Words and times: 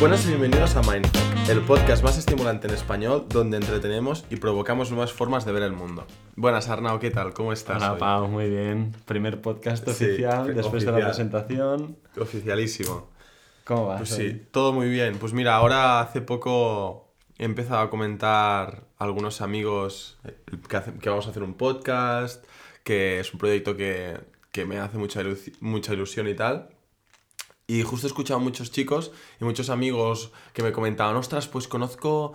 Buenas 0.00 0.24
y 0.24 0.28
bienvenidos 0.28 0.74
a 0.76 0.82
Mindfuck, 0.82 1.48
el 1.50 1.60
podcast 1.60 2.02
más 2.02 2.16
estimulante 2.16 2.66
en 2.66 2.74
español 2.74 3.26
donde 3.28 3.58
entretenemos 3.58 4.24
y 4.30 4.36
provocamos 4.36 4.90
nuevas 4.90 5.12
formas 5.12 5.44
de 5.44 5.52
ver 5.52 5.62
el 5.62 5.72
mundo. 5.72 6.06
Buenas 6.36 6.68
Arnau, 6.70 6.98
¿qué 6.98 7.10
tal? 7.10 7.34
¿Cómo 7.34 7.52
estás? 7.52 7.76
Hola 7.76 7.92
hoy? 7.92 7.98
Pau, 8.00 8.28
muy 8.28 8.48
bien. 8.48 8.92
Primer 9.04 9.42
podcast 9.42 9.84
Sí, 9.90 10.04
oficial 10.06 10.54
después 10.54 10.84
de 10.86 10.92
la 10.92 11.04
presentación. 11.06 11.96
Oficialísimo. 12.18 13.08
¿Cómo 13.64 13.86
vas? 13.88 13.98
Pues 13.98 14.12
hoy? 14.12 14.30
sí, 14.30 14.42
todo 14.50 14.72
muy 14.72 14.88
bien. 14.88 15.18
Pues 15.18 15.34
mira, 15.34 15.54
ahora 15.56 16.00
hace 16.00 16.22
poco 16.22 17.12
he 17.38 17.44
empezado 17.44 17.80
a 17.80 17.90
comentar 17.90 18.84
a 18.98 19.04
algunos 19.04 19.42
amigos 19.42 20.18
eh, 20.24 20.34
que, 20.66 20.76
hace- 20.78 20.94
que 20.94 21.10
vamos 21.10 21.26
a 21.26 21.30
hacer 21.30 21.42
un 21.42 21.54
podcast, 21.54 22.42
que 22.84 23.20
es 23.20 23.32
un 23.34 23.38
proyecto 23.38 23.76
que, 23.76 24.18
que 24.50 24.64
me 24.64 24.78
hace 24.78 24.96
mucha, 24.96 25.20
mucha 25.60 25.92
ilusión 25.92 26.26
y 26.26 26.34
tal. 26.34 26.70
Y 27.72 27.82
justo 27.82 28.06
he 28.06 28.10
escuchado 28.10 28.40
a 28.40 28.42
muchos 28.42 28.70
chicos 28.72 29.12
y 29.40 29.44
muchos 29.44 29.70
amigos 29.70 30.32
que 30.54 30.62
me 30.62 30.72
comentaban, 30.72 31.16
ostras, 31.16 31.46
pues 31.48 31.68
conozco 31.68 32.34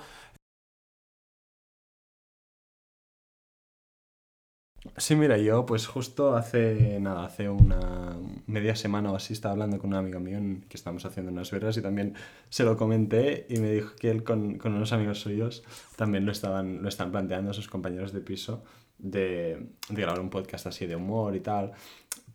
Sí, 4.98 5.16
mira, 5.16 5.38
yo 5.40 5.66
pues 5.66 5.88
justo 5.88 6.35
hace 6.35 6.99
nada, 6.99 7.26
hace 7.26 7.49
una 7.49 8.16
media 8.45 8.76
semana 8.76 9.12
o 9.12 9.16
así 9.16 9.34
estaba 9.34 9.53
hablando 9.53 9.79
con 9.79 9.90
un 9.90 9.95
amigo 9.95 10.20
mío 10.20 10.38
en- 10.38 10.62
que 10.70 10.77
estábamos 10.77 11.05
haciendo 11.05 11.31
unas 11.31 11.49
verlas 11.52 11.76
y 11.77 11.81
también 11.81 12.13
se 12.49 12.63
lo 12.63 12.77
comenté 12.77 13.48
y 13.49 13.57
me 13.59 13.71
dijo 13.71 13.95
que 13.95 14.12
él 14.12 14.23
con, 14.23 14.59
unos 14.63 14.93
amigos 14.93 15.20
suyos 15.20 15.63
también 15.95 16.26
lo 16.26 16.31
estaban, 16.31 16.84
lo 16.84 16.90
están 16.90 17.12
planteando 17.12 17.49
a 17.52 17.54
sus 17.54 17.67
compañeros 17.67 18.13
de 18.13 18.21
piso 18.21 18.63
de 18.99 19.67
grabar 19.90 20.20
un 20.20 20.29
podcast 20.29 20.67
así 20.67 20.85
de 20.85 20.95
humor 20.95 21.35
y 21.35 21.40
tal. 21.41 21.73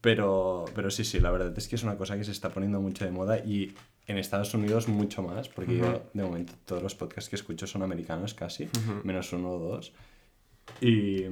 Pero, 0.00 0.64
pero 0.74 0.90
sí, 0.90 1.04
sí, 1.04 1.20
la 1.20 1.30
verdad 1.30 1.52
es 1.56 1.68
que 1.68 1.76
es 1.76 1.82
una 1.82 1.96
cosa 1.96 2.16
que 2.16 2.24
se 2.24 2.32
está 2.32 2.48
poniendo 2.50 2.80
mucho 2.80 3.04
de 3.04 3.10
moda 3.10 3.38
y 3.38 3.74
en 4.06 4.18
Estados 4.18 4.54
Unidos 4.54 4.88
mucho 4.88 5.22
más, 5.22 5.48
porque 5.48 5.76
yo 5.76 6.10
de 6.14 6.22
momento 6.22 6.54
todos 6.64 6.82
los 6.82 6.94
podcasts 6.94 7.28
que 7.28 7.36
escucho 7.36 7.66
son 7.66 7.82
americanos 7.82 8.34
casi, 8.34 8.68
menos 9.04 9.32
uno 9.32 9.50
o 9.52 9.58
dos. 9.58 9.92
Y, 10.80 11.24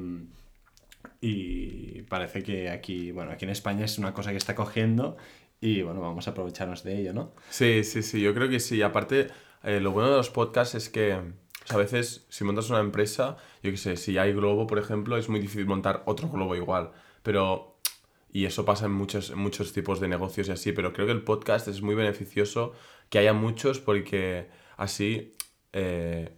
y 1.20 2.02
parece 2.02 2.42
que 2.42 2.70
aquí, 2.70 3.10
bueno, 3.10 3.32
aquí 3.32 3.46
en 3.46 3.50
España 3.50 3.84
es 3.84 3.98
una 3.98 4.12
cosa 4.12 4.32
que 4.32 4.36
está 4.36 4.54
cogiendo 4.54 5.16
y 5.60 5.82
bueno, 5.82 6.00
vamos 6.00 6.28
a 6.28 6.32
aprovecharnos 6.32 6.84
de 6.84 7.00
ello, 7.00 7.12
¿no? 7.12 7.32
Sí, 7.50 7.82
sí, 7.84 8.02
sí, 8.02 8.20
yo 8.20 8.34
creo 8.34 8.48
que 8.48 8.60
sí. 8.60 8.82
Aparte, 8.82 9.28
eh, 9.64 9.80
lo 9.80 9.92
bueno 9.92 10.10
de 10.10 10.16
los 10.16 10.30
podcasts 10.30 10.74
es 10.74 10.88
que 10.88 11.14
o 11.14 11.66
sea, 11.66 11.76
a 11.76 11.80
veces 11.80 12.26
si 12.28 12.44
montas 12.44 12.70
una 12.70 12.80
empresa, 12.80 13.36
yo 13.62 13.70
qué 13.70 13.76
sé, 13.76 13.96
si 13.96 14.16
hay 14.18 14.32
globo, 14.32 14.66
por 14.66 14.78
ejemplo, 14.78 15.16
es 15.16 15.28
muy 15.28 15.40
difícil 15.40 15.66
montar 15.66 16.02
otro 16.06 16.28
globo 16.28 16.54
igual. 16.54 16.92
Pero, 17.22 17.77
y 18.32 18.44
eso 18.44 18.64
pasa 18.64 18.86
en 18.86 18.92
muchos, 18.92 19.30
en 19.30 19.38
muchos 19.38 19.72
tipos 19.72 20.00
de 20.00 20.08
negocios 20.08 20.48
y 20.48 20.52
así, 20.52 20.72
pero 20.72 20.92
creo 20.92 21.06
que 21.06 21.12
el 21.12 21.22
podcast 21.22 21.68
es 21.68 21.80
muy 21.82 21.94
beneficioso 21.94 22.72
que 23.08 23.18
haya 23.18 23.32
muchos 23.32 23.80
porque 23.80 24.48
así 24.76 25.32
eh, 25.72 26.32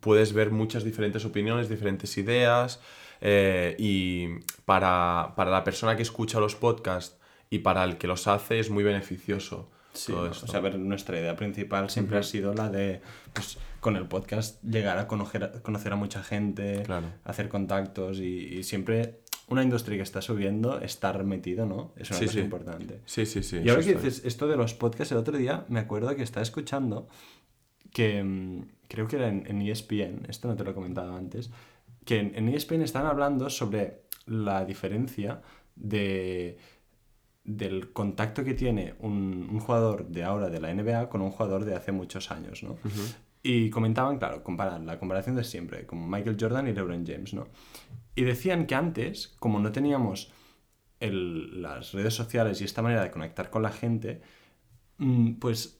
puedes 0.00 0.32
ver 0.32 0.50
muchas 0.50 0.82
diferentes 0.84 1.24
opiniones, 1.24 1.68
diferentes 1.68 2.16
ideas 2.18 2.80
eh, 3.20 3.76
y 3.78 4.28
para, 4.64 5.34
para 5.36 5.50
la 5.50 5.62
persona 5.64 5.96
que 5.96 6.02
escucha 6.02 6.40
los 6.40 6.56
podcasts 6.56 7.16
y 7.50 7.60
para 7.60 7.84
el 7.84 7.96
que 7.98 8.06
los 8.08 8.26
hace 8.26 8.58
es 8.58 8.70
muy 8.70 8.82
beneficioso 8.82 9.70
todo 10.06 10.26
esto. 10.28 10.46
O 10.46 10.48
sea, 10.48 10.58
a 10.58 10.62
ver, 10.62 10.76
nuestra 10.76 11.20
idea 11.20 11.36
principal 11.36 11.88
siempre 11.88 12.18
ha 12.18 12.24
sido 12.24 12.52
la 12.52 12.68
de, 12.68 13.00
pues, 13.32 13.58
con 13.78 13.94
el 13.96 14.08
podcast 14.08 14.60
llegar 14.64 14.98
a 14.98 15.06
conocer, 15.06 15.44
a 15.44 15.52
conocer 15.62 15.92
a 15.92 15.96
mucha 15.96 16.24
gente, 16.24 16.82
Claro. 16.84 17.06
hacer 17.22 17.48
contactos 17.48 18.18
y, 18.18 18.58
y 18.58 18.64
siempre 18.64 19.20
una 19.48 19.62
industria 19.62 19.96
que 19.98 20.02
está 20.02 20.22
subiendo, 20.22 20.80
estar 20.80 21.22
metido, 21.24 21.66
¿no? 21.66 21.92
Es 21.96 22.10
una 22.10 22.18
Sí, 22.20 22.24
cosa 22.26 22.38
sí. 22.38 22.44
importante. 22.44 23.00
Sí, 23.04 23.26
sí, 23.26 23.42
sí. 23.42 23.58
Y 23.64 23.68
ahora 23.68 23.82
que 23.82 23.94
dices 23.94 24.22
esto 24.24 24.48
de 24.48 24.56
los 24.56 24.74
podcasts, 24.74 25.12
el 25.12 25.18
otro 25.18 25.36
día 25.36 25.64
me 25.68 25.80
acuerdo 25.80 26.14
que 26.16 26.22
estaba 26.22 26.42
escuchando 26.42 27.08
que 27.92 28.22
mm, 28.22 28.62
creo 28.88 29.06
que 29.06 29.16
era 29.16 29.28
en, 29.28 29.44
en 29.46 29.62
ESPN, 29.62 30.26
esto 30.28 30.48
no 30.48 30.56
te 30.56 30.64
lo 30.64 30.70
he 30.70 30.74
comentado 30.74 31.14
antes, 31.14 31.50
que 32.04 32.18
en, 32.20 32.32
en 32.34 32.48
ESPN 32.48 32.82
estaban 32.82 33.08
hablando 33.08 33.48
sobre 33.50 34.02
la 34.26 34.64
diferencia 34.64 35.42
de, 35.76 36.58
del 37.44 37.92
contacto 37.92 38.42
que 38.44 38.54
tiene 38.54 38.94
un, 39.00 39.48
un 39.50 39.60
jugador 39.60 40.08
de 40.08 40.24
ahora 40.24 40.48
de 40.48 40.60
la 40.60 40.72
NBA 40.74 41.08
con 41.08 41.20
un 41.20 41.30
jugador 41.30 41.64
de 41.64 41.74
hace 41.74 41.92
muchos 41.92 42.30
años, 42.30 42.62
¿no? 42.62 42.76
Y 43.46 43.68
comentaban, 43.68 44.18
claro, 44.18 44.42
comparan, 44.42 44.86
la 44.86 44.98
comparación 44.98 45.36
de 45.36 45.44
siempre, 45.44 45.84
como 45.84 46.08
Michael 46.08 46.38
Jordan 46.40 46.66
y 46.66 46.72
LeBron 46.72 47.04
James, 47.06 47.34
¿no? 47.34 47.48
Y 48.14 48.24
decían 48.24 48.66
que 48.66 48.74
antes, 48.74 49.36
como 49.38 49.60
no 49.60 49.70
teníamos 49.70 50.32
las 50.98 51.92
redes 51.92 52.14
sociales 52.14 52.62
y 52.62 52.64
esta 52.64 52.80
manera 52.80 53.02
de 53.02 53.10
conectar 53.10 53.50
con 53.50 53.62
la 53.62 53.70
gente, 53.70 54.22
mm, 54.96 55.34
pues 55.34 55.78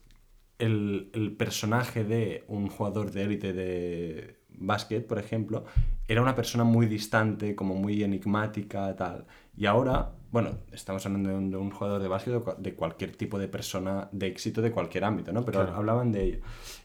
el, 0.59 1.09
el 1.13 1.35
personaje 1.35 2.03
de 2.03 2.43
un 2.47 2.69
jugador 2.69 3.09
de 3.09 3.23
élite 3.23 3.51
de 3.51 4.37
básquet, 4.49 5.07
por 5.07 5.17
ejemplo, 5.17 5.65
era 6.07 6.21
una 6.21 6.35
persona 6.35 6.63
muy 6.63 6.85
distante, 6.85 7.55
como 7.55 7.73
muy 7.73 8.03
enigmática, 8.03 8.95
tal. 8.95 9.25
Y 9.57 9.65
ahora, 9.65 10.13
bueno, 10.35 10.57
estamos 10.73 11.05
hablando 11.05 11.29
de 11.29 11.35
un, 11.35 11.49
de 11.49 11.55
un 11.55 11.71
jugador 11.71 12.01
de 12.01 12.09
básquet 12.09 12.33
de 12.57 12.73
cualquier 12.75 13.15
tipo 13.15 13.39
de 13.39 13.47
persona 13.47 14.09
de 14.11 14.27
éxito 14.27 14.61
de 14.61 14.69
cualquier 14.71 15.05
ámbito, 15.05 15.31
¿no? 15.31 15.45
Pero 15.45 15.61
Claro. 15.61 15.77
hablaban 15.77 16.11
de 16.11 16.23
ello. 16.25 16.39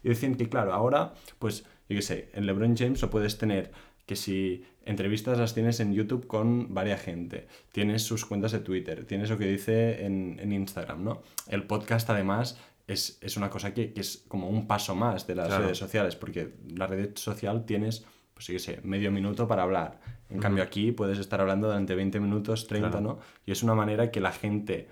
Y 0.04 0.08
decían 0.08 0.36
que, 0.36 0.48
claro, 0.48 0.72
ahora, 0.72 1.14
pues, 1.40 1.64
yo 1.88 1.96
qué 1.96 2.02
sé, 2.02 2.28
en 2.32 2.46
LeBron 2.46 2.76
James 2.76 3.02
lo 3.02 3.10
puedes 3.10 3.38
tener 3.38 3.72
que 4.06 4.14
si 4.14 4.64
entrevistas 4.84 5.36
las 5.36 5.52
tienes 5.52 5.80
en 5.80 5.92
YouTube 5.92 6.28
con 6.28 6.72
varias 6.72 7.02
gente, 7.02 7.48
tienes 7.72 8.02
sus 8.04 8.24
cuentas 8.24 8.52
de 8.52 8.60
Twitter, 8.60 9.04
tienes 9.04 9.30
lo 9.30 9.36
que 9.36 9.46
dice 9.46 10.04
en, 10.06 10.38
en 10.40 10.52
Instagram, 10.52 11.02
¿no? 11.02 11.22
El 11.48 11.64
podcast 11.64 12.08
además 12.10 12.56
es, 12.86 13.18
es 13.20 13.36
una 13.36 13.50
cosa 13.50 13.74
que, 13.74 13.92
que 13.92 14.00
es 14.00 14.24
como 14.28 14.48
un 14.48 14.68
paso 14.68 14.94
más 14.94 15.26
de 15.26 15.34
las 15.34 15.48
Claro. 15.48 15.64
redes 15.64 15.78
sociales, 15.78 16.14
porque 16.14 16.52
la 16.76 16.86
red 16.86 17.10
social 17.16 17.64
tienes, 17.66 18.04
pues 18.40 18.46
yo 18.48 18.58
sé, 18.58 18.80
medio 18.84 19.12
minuto 19.12 19.46
para 19.46 19.64
hablar. 19.64 20.00
En 20.30 20.38
cambio 20.38 20.62
aquí 20.64 20.92
puedes 20.92 21.18
estar 21.18 21.42
hablando 21.42 21.66
durante 21.66 21.94
20 21.94 22.20
minutos, 22.20 22.66
30, 22.66 22.88
Claro. 22.88 23.04
¿no? 23.06 23.18
Y 23.44 23.52
es 23.52 23.62
una 23.62 23.74
manera 23.74 24.10
que 24.10 24.18
la 24.20 24.32
gente 24.32 24.88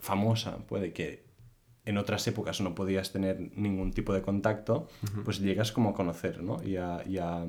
famosa 0.00 0.58
puede 0.66 0.92
que 0.92 1.22
en 1.84 1.96
otras 1.96 2.26
épocas 2.26 2.60
no 2.60 2.74
podías 2.74 3.12
tener 3.12 3.52
ningún 3.54 3.92
tipo 3.92 4.12
de 4.12 4.22
contacto, 4.22 4.88
pues 5.24 5.38
llegas 5.38 5.70
como 5.70 5.90
a 5.90 5.94
conocer, 5.94 6.42
¿no? 6.42 6.60
Y 6.64 6.74
a, 6.76 7.04
y 7.06 7.18
a, 7.18 7.46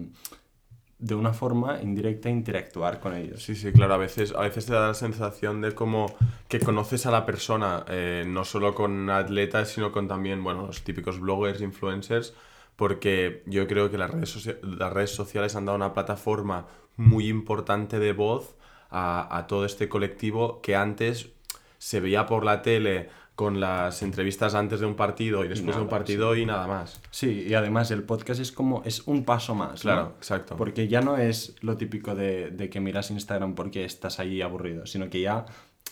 de 1.00 1.16
una 1.16 1.34
forma 1.34 1.82
indirecta 1.82 2.30
interactuar 2.30 3.00
con 3.00 3.16
ellos. 3.16 3.42
Sí, 3.44 3.56
sí, 3.56 3.72
claro, 3.72 3.96
a 3.96 3.98
veces, 3.98 4.36
a 4.36 4.42
veces 4.42 4.68
te 4.68 4.74
da 4.74 4.90
la 4.90 4.94
sensación 4.94 5.62
de 5.62 5.72
como 5.74 6.16
que 6.48 6.60
conoces 6.60 7.08
a 7.08 7.12
la 7.12 7.26
persona, 7.26 7.86
eh, 7.88 8.24
no 8.28 8.46
solo 8.46 8.76
con 8.76 9.10
atletas, 9.10 9.70
sino 9.70 9.92
con 9.92 10.08
también, 10.08 10.44
bueno, 10.44 10.68
los 10.68 10.84
típicos 10.84 11.20
bloggers, 11.20 11.62
influencers, 11.62 12.36
porque 12.82 13.44
yo 13.46 13.68
creo 13.68 13.92
que 13.92 13.98
las 14.00 14.10
redes, 14.10 14.30
socia- 14.32 14.58
las 14.64 14.92
redes 14.92 15.12
sociales 15.12 15.56
han 15.56 15.66
dado 15.68 15.76
una 15.76 15.94
plataforma 15.94 16.66
muy 16.98 17.28
importante 17.28 18.00
de 18.00 18.12
voz 18.12 18.56
a, 18.90 19.38
a 19.38 19.46
todo 19.46 19.66
este 19.66 19.88
colectivo 19.88 20.62
que 20.64 20.76
antes 20.76 21.30
se 21.78 22.00
veía 22.00 22.26
por 22.26 22.44
la 22.44 22.64
tele 22.64 23.10
con 23.36 23.60
las 23.60 24.02
entrevistas 24.02 24.56
antes 24.56 24.80
de 24.80 24.88
un 24.88 24.96
partido 24.96 25.46
y 25.46 25.48
después 25.48 25.76
de 25.76 25.82
un 25.84 25.90
partido 25.90 26.36
y 26.36 26.44
nada 26.48 26.66
más. 26.66 27.00
Sí, 27.12 27.46
y 27.50 27.54
además 27.54 27.92
el 27.92 28.02
podcast 28.02 28.40
es 28.42 28.52
como, 28.52 28.82
es 28.84 29.04
un 29.08 29.26
paso 29.26 29.54
más, 29.54 29.74
¿no? 29.74 29.92
Claro, 29.92 30.14
exacto. 30.18 30.56
Porque 30.58 30.88
ya 30.88 31.02
no 31.02 31.18
es 31.18 31.56
lo 31.62 31.78
típico 31.78 32.16
de, 32.16 32.50
de 32.50 32.70
que 32.72 32.80
miras 32.80 33.12
Instagram 33.12 33.54
porque 33.54 33.86
estás 33.86 34.20
ahí 34.20 34.42
aburrido, 34.42 34.88
sino 34.88 35.08
que 35.12 35.22
ya 35.22 35.46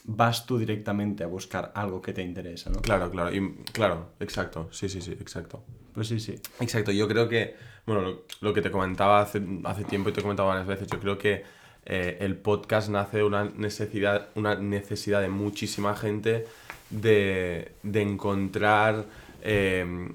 vas 0.06 0.46
tú 0.46 0.58
directamente 0.58 1.24
a 1.24 1.28
buscar 1.28 1.72
algo 1.76 2.02
que 2.02 2.14
te 2.14 2.22
interesa, 2.22 2.70
¿no? 2.70 2.82
Claro, 2.82 3.10
claro, 3.12 3.34
y, 3.36 3.54
claro, 3.72 4.12
exacto, 4.20 4.68
sí, 4.72 4.90
sí, 4.90 5.02
sí, 5.02 5.12
exacto. 5.14 5.64
Pues 5.94 6.08
sí, 6.08 6.20
sí. 6.20 6.36
Exacto, 6.60 6.92
yo 6.92 7.08
creo 7.08 7.28
que, 7.28 7.56
bueno, 7.86 8.02
lo, 8.02 8.24
lo 8.42 8.54
que 8.54 8.62
te 8.62 8.72
comentaba 8.72 9.22
hace, 9.22 9.42
hace 9.66 9.84
tiempo 9.84 10.10
y 10.10 10.14
te 10.14 10.20
he 10.20 10.24
comentado 10.24 10.48
varias 10.50 10.68
veces, 10.68 10.88
yo 10.88 11.00
creo 11.00 11.18
que 11.18 11.44
eh, 11.86 12.18
el 12.22 12.36
podcast 12.38 12.90
nace 12.90 13.18
de 13.18 13.24
una 13.24 13.46
necesidad, 13.46 14.30
una 14.36 14.56
necesidad 14.56 15.22
de 15.22 15.30
muchísima 15.30 15.96
gente 15.96 16.46
de, 16.90 17.72
de 17.84 18.02
encontrar 18.02 19.06
eh, 19.42 20.10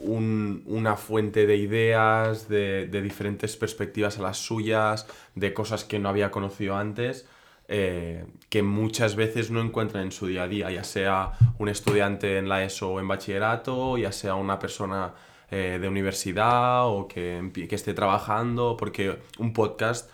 un- 0.00 0.62
una 0.66 0.96
fuente 0.96 1.46
de 1.46 1.56
ideas, 1.56 2.48
de, 2.48 2.86
de 2.86 3.02
diferentes 3.02 3.56
perspectivas 3.56 4.18
a 4.18 4.22
las 4.22 4.38
suyas, 4.38 5.06
de 5.34 5.52
cosas 5.54 5.84
que 5.84 5.98
no 5.98 6.08
había 6.08 6.30
conocido 6.30 6.76
antes, 6.76 7.26
eh, 7.68 8.26
que 8.48 8.62
muchas 8.62 9.16
veces 9.16 9.50
no 9.50 9.60
encuentran 9.60 10.04
en 10.04 10.12
su 10.12 10.26
día 10.26 10.44
a 10.44 10.48
día, 10.48 10.70
ya 10.70 10.84
sea 10.84 11.32
un 11.58 11.68
estudiante 11.68 12.38
en 12.38 12.48
la 12.48 12.62
ESO 12.64 12.92
o 12.92 13.00
en 13.00 13.08
bachillerato, 13.08 13.98
ya 13.98 14.12
sea 14.12 14.34
una 14.36 14.58
persona 14.58 15.14
eh, 15.50 15.78
de 15.80 15.88
universidad 15.88 16.86
o 16.86 17.08
que, 17.08 17.50
que 17.68 17.74
esté 17.74 17.94
trabajando, 17.94 18.76
porque 18.76 19.18
un 19.38 19.52
podcast 19.52 20.10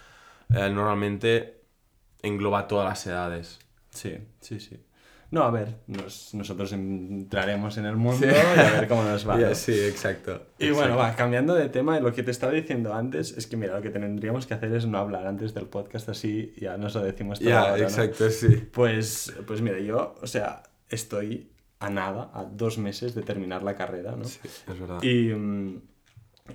eh, 0.50 0.70
normalmente 0.70 1.62
engloba 2.22 2.68
todas 2.68 2.88
las 2.88 3.06
edades. 3.06 3.58
Sí, 3.90 4.18
sí, 4.40 4.60
sí. 4.60 4.82
No, 5.32 5.42
a 5.44 5.50
ver, 5.50 5.78
nos- 5.86 6.34
nosotros 6.34 6.72
entraremos 6.72 7.76
en 7.78 7.86
el 7.86 7.96
mundo 7.96 8.26
y 8.26 8.30
a 8.30 8.70
ver 8.72 8.86
cómo 8.86 9.02
nos 9.02 9.26
va. 9.28 9.36
¿no? 9.38 9.54
Sí, 9.54 9.72
exacto. 9.72 10.42
Y 10.58 10.70
bueno, 10.70 10.96
va, 10.96 11.16
cambiando 11.16 11.54
de 11.54 11.68
tema, 11.70 11.98
lo 12.00 12.12
que 12.12 12.22
te 12.22 12.30
estaba 12.30 12.52
diciendo 12.52 12.92
antes 12.94 13.36
es 13.36 13.46
que, 13.46 13.56
mira, 13.56 13.74
lo 13.74 13.82
que 13.82 13.88
tendríamos 13.90 14.46
que 14.46 14.54
hacer 14.54 14.72
es 14.74 14.86
no 14.86 14.98
hablar 14.98 15.26
antes 15.26 15.54
del 15.54 15.66
podcast 15.66 16.08
así, 16.10 16.52
ya 16.60 16.76
nos 16.76 16.94
lo 16.94 17.02
decimos 17.02 17.40
todo 17.40 17.48
Ya, 17.48 17.76
exacto, 17.78 18.28
sí. 18.30 18.68
Pues, 18.70 19.32
pues 19.46 19.62
mira, 19.62 19.78
yo, 19.80 20.14
o 20.20 20.26
sea, 20.26 20.62
estoy 20.90 21.50
a 21.80 21.88
nada, 21.90 22.30
a 22.34 22.44
dos 22.44 22.78
meses 22.78 23.14
de 23.14 23.22
terminar 23.22 23.62
la 23.62 23.74
carrera, 23.74 24.14
¿no? 24.14 24.24
Sí, 24.26 24.38
es 24.44 24.78
verdad. 24.78 25.02
Y 25.02 25.32
mm, 25.34 25.80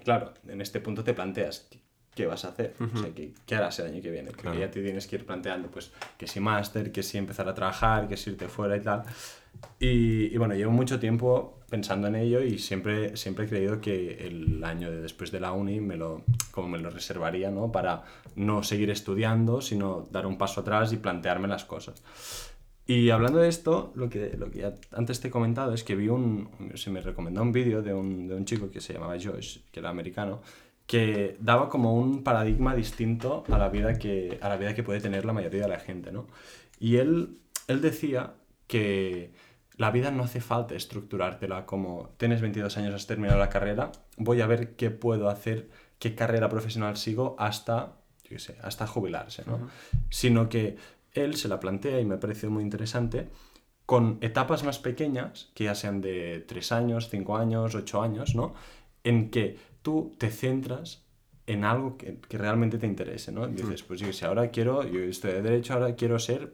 claro, 0.03 0.33
en 0.47 0.61
este 0.61 0.79
punto 0.79 1.03
te 1.03 1.13
planteas 1.13 1.67
qué- 2.17 2.25
vas 2.25 2.43
a 2.45 2.49
hacer, 2.49 2.73
o 2.79 2.97
sea, 2.97 3.13
qué, 3.15 3.31
qué 3.45 3.55
harás 3.55 3.77
el 3.79 3.85
año 3.93 4.01
que 4.01 4.11
viene, 4.11 4.29
porque 4.31 4.41
Claro. 4.43 4.59
ya 4.59 4.69
te 4.71 4.81
tienes 4.81 5.05
que 5.07 5.15
ir 5.17 5.25
planteando, 5.25 5.69
pues, 5.69 5.91
que 6.17 6.27
si 6.27 6.39
máster, 6.39 6.91
que 6.91 7.03
si 7.03 7.17
empezar 7.17 7.47
a 7.47 7.53
trabajar, 7.53 8.07
que 8.07 8.17
si 8.17 8.31
irte 8.31 8.47
fuera 8.47 8.75
y 8.75 8.81
tal. 8.81 9.03
Y, 9.79 10.33
y 10.33 10.37
bueno, 10.37 10.53
llevo 10.55 10.71
mucho 10.71 10.99
tiempo 10.99 11.59
pensando 11.69 12.07
en 12.07 12.15
ello 12.15 12.41
y 12.41 12.59
siempre, 12.59 13.17
siempre 13.17 13.45
he 13.45 13.47
creído 13.49 13.81
que 13.81 14.25
el 14.27 14.63
año 14.63 14.89
de 14.91 15.01
después 15.01 15.31
de 15.31 15.39
la 15.39 15.51
uni 15.51 15.79
me 15.81 15.95
lo, 15.97 16.23
como 16.51 16.67
me 16.69 16.77
lo 16.79 16.89
reservaría, 16.89 17.49
¿no? 17.51 17.71
Para 17.71 18.03
no 18.35 18.63
seguir 18.63 18.89
estudiando, 18.89 19.61
sino 19.61 20.07
dar 20.11 20.25
un 20.27 20.37
paso 20.37 20.61
atrás 20.61 20.93
y 20.93 20.97
plantearme 20.97 21.47
las 21.47 21.65
cosas. 21.65 22.01
Y 22.89 23.09
hablando 23.09 23.39
de 23.39 23.49
esto, 23.49 23.91
lo 23.95 24.07
que, 24.09 24.35
lo 24.37 24.49
que 24.49 24.59
ya 24.59 24.73
antes 24.93 25.19
te 25.19 25.27
he 25.27 25.31
comentado 25.31 25.73
es 25.73 25.83
que 25.83 25.95
vi 25.95 26.07
un, 26.07 26.49
se 26.75 26.89
me 26.89 27.01
recomendó 27.01 27.41
un 27.41 27.51
vídeo 27.51 27.81
de 27.81 27.93
un, 27.93 28.27
de 28.29 28.35
un 28.35 28.45
chico 28.45 28.69
que 28.71 28.79
se 28.79 28.93
llamaba 28.93 29.15
Josh, 29.21 29.57
que 29.71 29.79
era 29.81 29.89
americano, 29.89 30.41
que 30.87 31.37
daba 31.39 31.69
como 31.69 31.93
un 31.93 32.23
paradigma 32.23 32.73
distinto 32.73 33.43
a 33.51 33.57
la 33.57 33.69
vida 33.69 33.99
que, 33.99 34.39
a 34.41 34.49
la 34.49 34.57
vida 34.57 34.73
que 34.73 34.83
puede 34.83 35.01
tener 35.01 35.25
la 35.25 35.33
mayoría 35.33 35.61
de 35.61 35.67
la 35.67 35.79
gente, 35.79 36.11
¿no? 36.11 36.27
Y 36.79 36.95
él, 36.95 37.37
él 37.67 37.81
decía 37.81 38.35
que 38.67 39.33
la 39.75 39.91
vida 39.91 40.11
no 40.11 40.23
hace 40.23 40.41
falta 40.41 40.75
estructurártela 40.75 41.65
como 41.65 42.09
tienes 42.17 42.41
22 42.41 42.77
años, 42.77 42.95
has 42.95 43.05
terminado 43.05 43.37
la 43.37 43.49
carrera, 43.49 43.91
voy 44.15 44.41
a 44.41 44.47
ver 44.47 44.75
qué 44.75 44.89
puedo 44.89 45.29
hacer, 45.29 45.69
qué 45.99 46.15
carrera 46.15 46.49
profesional 46.49 46.95
sigo 46.97 47.35
hasta, 47.37 47.97
yo 48.23 48.29
qué 48.29 48.39
sé, 48.39 48.57
hasta 48.63 48.87
jubilarse, 48.87 49.43
¿no? 49.45 49.69
Sino 50.09 50.47
que 50.47 50.77
él 51.11 51.35
se 51.35 51.49
la 51.49 51.59
plantea 51.59 51.99
y 51.99 52.05
me 52.05 52.15
ha 52.15 52.19
parecido 52.19 52.49
muy 52.49 52.63
interesante 52.63 53.29
con 53.85 54.17
etapas 54.21 54.63
más 54.63 54.79
pequeñas, 54.79 55.49
que 55.53 55.65
ya 55.65 55.75
sean 55.75 56.01
de 56.01 56.43
3 56.47 56.71
años, 56.71 57.09
5 57.09 57.37
años, 57.37 57.75
8 57.75 58.01
años, 58.01 58.35
¿no? 58.35 58.53
En 59.03 59.29
que 59.29 59.57
tú 59.87 60.11
te 60.17 60.29
centras 60.31 61.05
en 61.45 61.63
algo 61.63 61.95
que, 61.95 62.17
que 62.17 62.37
realmente 62.37 62.77
te 62.77 62.85
interese, 62.85 63.31
¿no? 63.31 63.47
Dices, 63.47 63.83
pues 63.83 64.01
yo 64.01 64.11
sé, 64.11 64.25
ahora 64.25 64.51
quiero, 64.51 64.83
yo 64.83 64.99
estoy 64.99 65.31
de 65.31 65.41
derecho, 65.41 65.75
ahora 65.75 65.95
quiero 65.95 66.19
ser 66.19 66.51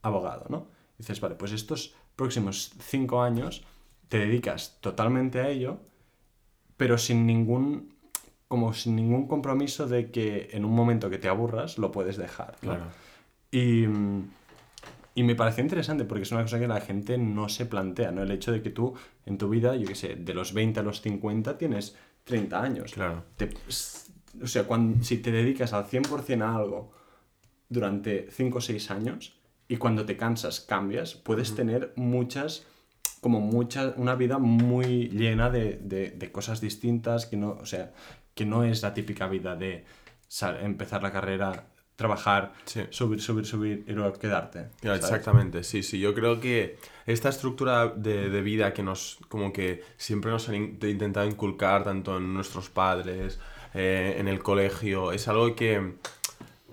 abogado, 0.00 0.46
¿no? 0.48 0.68
Dices, 0.96 1.20
vale, 1.20 1.34
pues 1.34 1.50
estos 1.50 1.96
próximos 2.14 2.70
5 2.78 3.20
años 3.20 3.64
te 4.06 4.20
dedicas 4.20 4.78
totalmente 4.80 5.40
a 5.40 5.48
ello, 5.48 5.80
pero 6.76 6.98
sin 6.98 7.26
ningún 7.26 7.96
como 8.46 8.72
sin 8.74 8.94
ningún 8.94 9.26
compromiso 9.26 9.88
de 9.88 10.12
que 10.12 10.50
en 10.52 10.64
un 10.64 10.72
momento 10.72 11.10
que 11.10 11.18
te 11.18 11.26
aburras 11.26 11.78
lo 11.78 11.90
puedes 11.90 12.16
dejar. 12.16 12.58
¿no? 12.62 12.76
Claro. 12.76 12.84
Y, 13.50 13.86
y 15.16 15.22
me 15.24 15.34
pareció 15.34 15.64
interesante 15.64 16.04
porque 16.04 16.22
es 16.22 16.30
una 16.30 16.42
cosa 16.42 16.60
que 16.60 16.68
la 16.68 16.80
gente 16.80 17.18
no 17.18 17.48
se 17.48 17.66
plantea, 17.66 18.12
¿no? 18.12 18.22
El 18.22 18.30
hecho 18.30 18.52
de 18.52 18.62
que 18.62 18.70
tú 18.70 18.94
en 19.26 19.36
tu 19.36 19.48
vida, 19.48 19.74
yo 19.74 19.88
qué 19.88 19.96
sé, 19.96 20.14
de 20.14 20.32
los 20.32 20.54
20 20.54 20.78
a 20.78 20.84
los 20.84 21.00
50 21.02 21.58
tienes 21.58 21.96
30 22.28 22.62
años. 22.62 22.92
Claro. 22.92 23.24
Te- 23.36 23.50
o 24.42 24.46
sea, 24.46 24.64
cuando, 24.64 25.02
si 25.02 25.16
te 25.18 25.32
dedicas 25.32 25.72
al 25.72 25.86
100% 25.86 26.42
a 26.42 26.54
algo 26.54 26.92
durante 27.68 28.28
5 28.30 28.58
o 28.58 28.60
6 28.60 28.90
años 28.90 29.40
y 29.66 29.76
cuando 29.78 30.04
te 30.06 30.16
cansas 30.16 30.60
cambias, 30.60 31.14
puedes 31.14 31.54
tener 31.54 31.92
muchas, 31.96 32.64
como 33.20 33.40
mucha, 33.40 33.94
una 33.96 34.14
vida 34.14 34.38
muy 34.38 35.08
llena 35.08 35.50
de, 35.50 35.78
de- 35.82 36.10
de 36.10 36.32
cosas 36.32 36.60
distintas 36.60 37.26
que 37.26 37.36
no, 37.36 37.50
o 37.60 37.66
sea, 37.66 37.92
que 38.34 38.44
no 38.46 38.62
es 38.64 38.82
la 38.82 38.94
típica 38.94 39.26
vida 39.28 39.56
de 39.56 39.84
empezar 40.62 41.02
la 41.02 41.10
carrera, 41.10 41.66
trabajar, 41.98 42.52
Sí. 42.64 42.82
subir, 42.90 43.20
subir, 43.20 43.44
subir 43.44 43.84
y 43.88 43.92
luego 43.92 44.12
quedarte. 44.12 44.68
Exactamente, 44.82 45.64
sí, 45.64 45.82
sí. 45.82 45.98
Yo 45.98 46.14
creo 46.14 46.38
que 46.40 46.78
esta 47.06 47.28
estructura 47.28 47.88
de, 47.88 48.30
de 48.30 48.40
vida 48.40 48.72
que 48.72 48.84
nos, 48.84 49.18
como 49.28 49.52
que 49.52 49.82
siempre 49.96 50.30
nos 50.30 50.48
han 50.48 50.54
in- 50.54 50.78
intentado 50.80 51.26
inculcar, 51.26 51.82
tanto 51.82 52.16
en 52.18 52.32
nuestros 52.32 52.70
padres, 52.70 53.40
eh, 53.74 54.14
en 54.16 54.28
el 54.28 54.38
colegio, 54.38 55.10
es 55.10 55.26
algo 55.26 55.56
que 55.56 55.94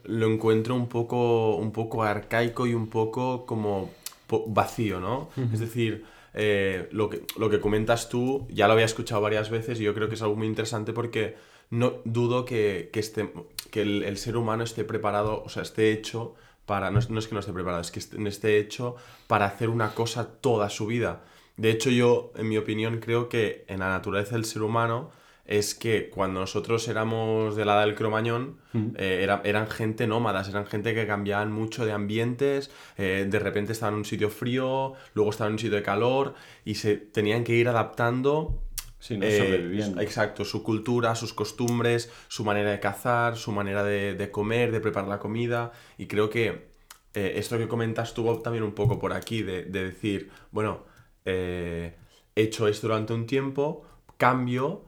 lo 0.04 0.27
encuentro 0.27 0.75
un 0.75 0.88
poco, 0.88 1.56
un 1.56 1.72
poco 1.72 2.04
arcaico 2.04 2.68
y 2.68 2.75
un 2.75 2.88
poco 2.88 3.48
como 3.48 3.89
po- 4.27 4.45
vacío, 4.48 5.00
¿no? 5.00 5.30
Es 5.51 5.60
decir, 5.60 6.06
eh, 6.36 6.88
lo, 6.92 7.10
que, 7.10 7.24
lo 7.39 7.50
que 7.50 7.60
comentas 7.60 8.10
tú, 8.10 8.45
ya 8.51 8.68
lo 8.68 8.74
había 8.74 8.86
escuchado 8.86 9.22
varias 9.22 9.50
veces 9.50 9.80
y 9.80 9.83
yo 9.86 9.95
creo 9.95 10.07
que 10.07 10.13
es 10.13 10.22
algo 10.22 10.36
muy 10.36 10.45
interesante 10.45 10.94
porque 10.94 11.36
no 11.72 11.95
dudo 12.06 12.45
que, 12.45 12.92
que, 12.94 13.00
esté, 13.00 13.27
que 13.75 13.81
el, 13.81 14.04
el 14.04 14.18
ser 14.18 14.36
humano 14.38 14.63
esté 14.63 14.83
preparado, 14.86 15.44
o 15.44 15.50
sea, 15.50 15.62
esté 15.63 15.92
hecho 15.92 16.33
para, 16.66 16.89
no 16.92 17.00
es, 17.00 17.10
no 17.10 17.19
es 17.19 17.27
que 17.27 17.33
no 17.36 17.42
esté 17.42 17.54
preparado, 17.54 17.81
es 17.81 17.92
que 17.92 18.00
esté, 18.00 18.16
esté 18.27 18.57
hecho 18.57 18.95
para 19.27 19.45
hacer 19.45 19.69
una 19.69 19.89
cosa 19.94 20.22
toda 20.48 20.69
su 20.69 20.88
vida. 20.88 21.24
De 21.57 21.69
hecho, 21.72 21.89
yo, 21.89 22.31
en 22.36 22.48
mi 22.50 22.57
opinión, 22.57 23.00
creo 23.00 23.27
que 23.30 23.66
en 23.68 23.80
la 23.80 23.89
naturaleza 23.89 24.36
del 24.36 24.45
ser 24.45 24.62
humano 24.63 25.12
es 25.45 25.75
que 25.75 26.10
cuando 26.10 26.39
nosotros 26.39 26.88
éramos 26.88 27.56
de 27.56 27.66
la 27.66 27.74
edad 27.75 27.86
del 27.86 27.95
cromañón, 27.95 28.57
eh, 28.98 29.19
era- 29.24 29.42
eran 29.45 29.68
gente 29.68 30.07
nómadas, 30.07 30.50
eran 30.50 30.66
gente 30.66 30.94
que 30.95 31.06
cambiaban 31.06 31.51
mucho 31.51 31.86
de 31.86 31.92
ambientes, 31.92 32.72
eh, 32.98 33.27
de 33.30 33.39
repente 33.39 33.72
estaban 33.74 33.94
en 33.94 34.00
un 34.00 34.06
sitio 34.06 34.30
frío, 34.30 34.94
luego 35.13 35.30
estaban 35.31 35.51
en 35.51 35.56
un 35.56 35.60
sitio 35.60 35.77
de 35.77 35.83
calor 35.83 36.33
y 36.66 36.75
se 36.75 36.98
tenían 36.98 37.44
que 37.44 37.54
ir 37.54 37.68
adaptando 37.69 38.62
Sí, 39.05 39.17
no 39.17 39.25
eh. 39.25 39.93
Exacto, 39.99 40.43
su 40.45 40.63
cultura, 40.63 41.13
sus 41.15 41.33
costumbres, 41.33 42.11
su 42.27 42.43
manera 42.43 42.71
de 42.71 42.79
cazar, 42.79 43.37
su 43.37 43.51
manera 43.51 43.83
de, 43.83 44.15
de 44.15 44.31
comer, 44.31 44.71
de 44.71 44.79
preparar 44.79 45.07
la 45.09 45.19
comida. 45.19 45.71
Y 45.97 46.07
creo 46.07 46.29
que 46.29 46.69
eh, 47.13 47.33
esto 47.35 47.57
que 47.57 47.67
comentas 47.67 48.13
tú 48.15 48.41
también 48.41 48.63
un 48.63 48.73
poco 48.73 48.97
por 48.97 49.13
aquí, 49.13 49.43
de, 49.43 49.63
de 49.65 49.83
decir, 49.85 50.31
bueno, 50.51 50.85
eh, 51.23 51.95
he 52.35 52.41
hecho 52.41 52.67
esto 52.67 52.87
durante 52.87 53.13
un 53.13 53.27
tiempo, 53.27 53.85
cambio 54.17 54.85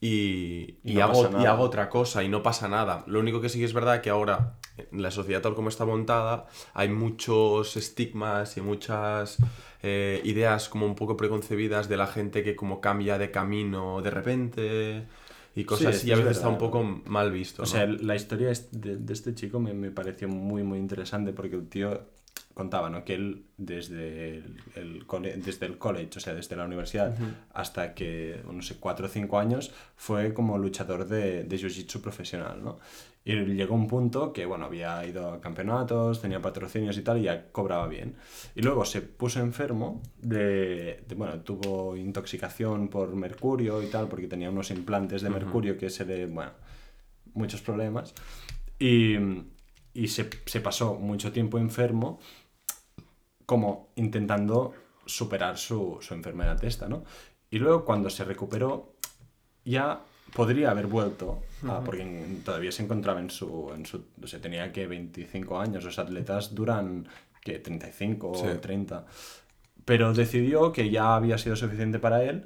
y, 0.00 0.78
Y 0.82 0.92
y 0.92 0.94
no 0.94 1.04
hago, 1.04 1.30
y 1.40 1.44
hago 1.44 1.62
otra 1.64 1.88
cosa 1.90 2.22
y 2.22 2.28
no 2.28 2.42
pasa 2.42 2.68
nada. 2.68 3.04
Lo 3.06 3.20
único 3.20 3.40
que 3.40 3.48
sí 3.48 3.58
que 3.58 3.64
es 3.66 3.74
verdad 3.74 4.00
que 4.00 4.10
ahora, 4.10 4.58
en 4.76 5.02
la 5.02 5.10
sociedad 5.10 5.42
tal 5.42 5.54
como 5.54 5.68
está 5.68 5.84
montada, 5.84 6.46
hay 6.72 6.88
muchos 6.88 7.76
estigmas 7.76 8.56
y 8.56 8.60
muchas 8.60 9.38
eh, 9.82 10.20
ideas 10.24 10.68
como 10.68 10.86
un 10.86 10.94
poco 10.94 11.16
preconcebidas 11.16 11.88
de 11.88 11.96
la 11.96 12.06
gente 12.06 12.42
que 12.44 12.56
como 12.56 12.80
cambia 12.80 13.18
de 13.18 13.30
camino 13.30 14.02
de 14.02 14.10
repente 14.10 15.06
y 15.54 15.64
cosas 15.64 15.96
Sí, 15.96 15.98
así, 15.98 16.08
y 16.08 16.12
a 16.12 16.16
es 16.16 16.22
veces 16.22 16.36
está 16.38 16.48
un 16.48 16.54
verdad. 16.54 16.58
poco 16.58 16.82
mal 17.06 17.30
visto. 17.32 17.62
O 17.62 17.66
¿no? 17.66 17.66
sea, 17.66 17.86
la 17.86 18.14
historia 18.14 18.52
de, 18.72 18.96
de 18.96 19.12
este 19.12 19.34
chico 19.34 19.60
me, 19.60 19.74
me 19.74 19.90
pareció 19.90 20.28
muy, 20.28 20.62
muy 20.62 20.78
interesante 20.78 21.32
porque 21.32 21.56
el 21.56 21.68
tío 21.68 22.06
contaba, 22.54 22.90
¿no? 22.90 23.04
Que 23.04 23.14
él 23.14 23.44
desde 23.56 24.38
el, 24.38 24.56
el 24.74 25.06
cole- 25.06 25.36
desde 25.36 25.66
el 25.66 25.78
college, 25.78 26.10
o 26.16 26.20
sea, 26.20 26.34
desde 26.34 26.56
la 26.56 26.64
universidad, 26.64 27.14
hasta 27.54 27.94
que, 27.94 28.40
no 28.50 28.62
sé, 28.62 28.76
cuatro 28.80 29.06
o 29.06 29.08
cinco 29.08 29.38
años, 29.38 29.72
fue 29.96 30.34
como 30.34 30.58
luchador 30.58 31.06
de, 31.06 31.44
de 31.44 31.56
jiu-jitsu 31.56 32.00
profesional, 32.00 32.62
¿no? 32.64 32.78
Y 33.28 33.34
llegó 33.54 33.74
un 33.74 33.86
punto 33.88 34.32
que, 34.32 34.46
bueno, 34.46 34.64
había 34.64 35.04
ido 35.04 35.30
a 35.32 35.40
campeonatos, 35.40 36.22
tenía 36.22 36.40
patrocinios 36.40 36.96
y 36.96 37.02
tal, 37.02 37.18
y 37.18 37.24
ya 37.24 37.52
cobraba 37.52 37.86
bien. 37.86 38.16
Y 38.54 38.62
luego 38.62 38.86
se 38.86 39.02
puso 39.02 39.40
enfermo 39.40 40.00
de, 40.16 41.04
de- 41.06 41.14
bueno, 41.14 41.40
tuvo 41.42 41.94
intoxicación 41.94 42.88
por 42.88 43.14
mercurio 43.14 43.82
y 43.82 43.86
tal, 43.88 44.08
porque 44.08 44.28
tenía 44.28 44.48
unos 44.50 44.70
implantes 44.70 45.20
de 45.20 45.28
mercurio 45.28 45.76
que 45.76 45.90
se 45.90 46.06
le, 46.06 46.24
bueno, 46.26 46.52
muchos 47.34 47.60
problemas. 47.60 48.14
Y, 48.78 49.16
y 49.92 50.08
se, 50.08 50.30
se 50.46 50.60
pasó 50.62 50.94
mucho 50.94 51.30
tiempo 51.30 51.58
enfermo 51.58 52.20
como 53.46 53.90
intentando 53.96 54.74
superar 55.06 55.56
su, 55.58 55.98
su 56.00 56.14
enfermedad 56.14 56.62
esta, 56.64 56.88
¿no? 56.88 57.04
Y 57.50 57.58
luego 57.58 57.84
cuando 57.84 58.10
se 58.10 58.24
recuperó, 58.24 58.94
ya 59.64 60.04
podría 60.34 60.70
haber 60.70 60.86
vuelto, 60.86 61.42
a- 61.68 61.80
porque 61.80 62.02
en- 62.02 62.42
todavía 62.44 62.72
se 62.72 62.82
encontraba 62.82 63.20
en 63.20 63.30
su, 63.30 63.72
en 63.74 63.86
su... 63.86 64.04
O 64.22 64.26
sea, 64.26 64.40
tenía 64.40 64.72
que 64.72 64.86
25 64.86 65.58
años, 65.60 65.84
los 65.84 65.98
atletas 65.98 66.54
duran, 66.54 67.06
que 67.40 67.58
35 67.58 68.32
Sí. 68.34 68.46
o 68.46 68.58
30. 68.60 69.06
Pero 69.84 70.12
decidió 70.12 70.72
que 70.72 70.90
ya 70.90 71.14
había 71.16 71.38
sido 71.38 71.56
suficiente 71.56 71.98
para 71.98 72.22
él 72.22 72.44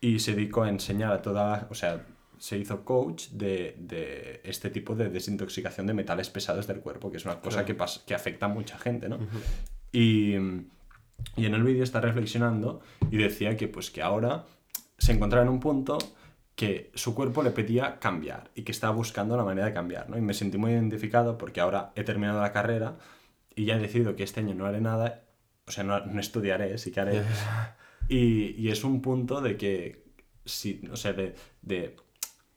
y 0.00 0.20
se 0.20 0.34
dedicó 0.34 0.62
a 0.62 0.68
enseñar 0.68 1.12
a 1.12 1.22
toda, 1.22 1.66
o 1.70 1.74
sea, 1.74 2.06
se 2.38 2.56
hizo 2.56 2.84
coach 2.84 3.30
de, 3.30 3.74
de 3.80 4.40
este 4.44 4.70
tipo 4.70 4.94
de 4.94 5.08
desintoxicación 5.08 5.88
de 5.88 5.94
metales 5.94 6.30
pesados 6.30 6.68
del 6.68 6.78
cuerpo, 6.80 7.10
que 7.10 7.16
es 7.16 7.24
una 7.24 7.40
cosa 7.40 7.64
que, 7.64 7.76
pas- 7.76 8.04
que 8.04 8.14
afecta 8.14 8.46
a 8.46 8.48
mucha 8.48 8.78
gente, 8.78 9.08
¿no? 9.08 9.18
y, 9.90 10.34
y 11.36 11.46
en 11.46 11.54
el 11.54 11.64
vídeo 11.64 11.82
está 11.82 12.00
reflexionando 12.00 12.80
y 13.10 13.16
decía 13.16 13.56
que 13.56 13.66
pues 13.66 13.90
que 13.90 14.02
ahora 14.02 14.44
se 14.98 15.10
encontraba 15.12 15.44
en 15.44 15.50
un 15.50 15.58
punto 15.58 15.98
que 16.58 16.90
su 16.94 17.14
cuerpo 17.14 17.42
le 17.44 17.52
pedía 17.52 18.00
cambiar 18.00 18.50
y 18.56 18.62
que 18.64 18.72
estaba 18.72 18.92
buscando 19.02 19.36
la 19.36 19.44
manera 19.44 19.68
de 19.68 19.72
cambiar, 19.74 20.10
¿no? 20.10 20.18
Y 20.18 20.22
me 20.22 20.34
sentí 20.34 20.58
muy 20.58 20.72
identificado 20.72 21.38
porque 21.38 21.60
ahora 21.60 21.92
he 21.94 22.02
terminado 22.04 22.40
la 22.40 22.52
carrera 22.52 22.98
y 23.54 23.64
ya 23.66 23.76
he 23.76 23.80
decidido 23.80 24.16
que 24.16 24.24
este 24.24 24.40
año 24.40 24.54
no 24.54 24.66
haré 24.66 24.80
nada, 24.80 25.22
o 25.66 25.70
sea, 25.70 25.84
no, 25.84 26.04
no 26.04 26.20
estudiaré, 26.20 26.76
sí 26.78 26.90
que 26.92 27.00
haré. 27.00 27.22
Y, 28.08 28.54
y 28.58 28.70
es 28.70 28.84
un 28.84 29.02
punto 29.02 29.40
de 29.40 29.56
que, 29.56 30.04
sí, 30.44 30.82
o 30.90 30.96
sea, 30.96 31.12
de, 31.12 31.34
de 31.62 31.96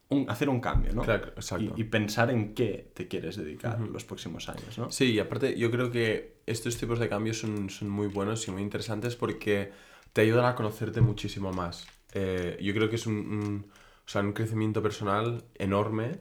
un- 0.10 0.30
hacer 0.30 0.50
un 0.50 0.60
cambio, 0.60 0.94
¿no? 0.94 1.02
Claro, 1.04 1.28
exacto. 1.36 1.74
Y, 1.78 1.82
y 1.82 1.84
pensar 1.86 2.32
en 2.32 2.54
qué 2.54 2.92
te 2.94 3.08
quieres 3.08 3.38
dedicar 3.38 3.80
los 3.80 4.04
próximos 4.06 4.50
años, 4.50 4.78
¿no? 4.78 4.92
Sí, 4.92 5.12
y 5.12 5.20
aparte 5.20 5.58
yo 5.58 5.70
creo 5.72 5.92
que 5.92 6.42
estos 6.46 6.78
tipos 6.78 7.00
de 7.00 7.08
cambios 7.10 7.40
son, 7.40 7.70
son 7.70 7.90
muy 7.90 8.08
buenos 8.08 8.48
y 8.48 8.52
muy 8.52 8.62
interesantes 8.62 9.16
porque 9.16 9.72
te 10.14 10.22
ayudan 10.22 10.46
a 10.46 10.56
conocerte 10.56 11.02
muchísimo 11.02 11.52
más. 11.54 11.88
Eh, 12.14 12.58
yo 12.62 12.74
creo 12.74 12.90
que 12.90 12.96
es 12.98 13.06
un, 13.08 13.16
un, 13.16 13.66
sea, 14.12 14.22
un 14.22 14.34
crecimiento 14.34 14.82
personal 14.82 15.44
enorme 15.56 16.20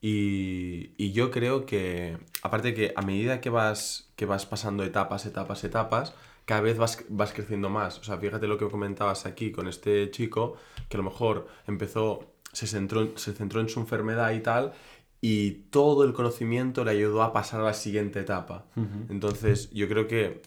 y, 0.00 0.92
y, 0.96 1.12
yo 1.12 1.30
creo 1.30 1.66
que, 1.66 2.16
aparte 2.42 2.72
que 2.74 2.92
a 2.96 3.02
medida 3.02 3.40
que 3.40 3.50
vas, 3.50 4.10
que 4.16 4.24
vas 4.24 4.46
pasando 4.46 4.82
etapas, 4.82 5.26
etapas, 5.26 5.62
etapas, 5.64 6.14
cada 6.46 6.62
vez 6.62 6.78
vas, 6.78 7.04
vas 7.08 7.32
creciendo 7.32 7.68
más. 7.68 7.98
O 7.98 8.04
sea, 8.04 8.16
fíjate 8.18 8.46
lo 8.46 8.56
que 8.58 8.68
comentabas 8.68 9.26
aquí 9.26 9.52
con 9.52 9.68
este 9.68 10.10
chico, 10.10 10.56
que 10.88 10.96
a 10.96 10.98
lo 10.98 11.04
mejor 11.04 11.48
empezó, 11.66 12.32
se 12.52 12.66
centró, 12.66 13.16
se 13.18 13.32
centró 13.34 13.60
en 13.60 13.68
su 13.68 13.80
enfermedad 13.80 14.32
y 14.32 14.40
tal, 14.40 14.72
y 15.20 15.50
todo 15.70 16.04
el 16.04 16.14
conocimiento 16.14 16.82
le 16.84 16.92
ayudó 16.92 17.22
a 17.22 17.32
pasar 17.34 17.60
a 17.60 17.64
la 17.64 17.74
siguiente 17.74 18.20
etapa. 18.20 18.66
Uh 18.76 18.80
-huh. 18.80 19.10
Entonces, 19.10 19.70
yo 19.70 19.86
creo 19.86 20.08
que 20.08 20.42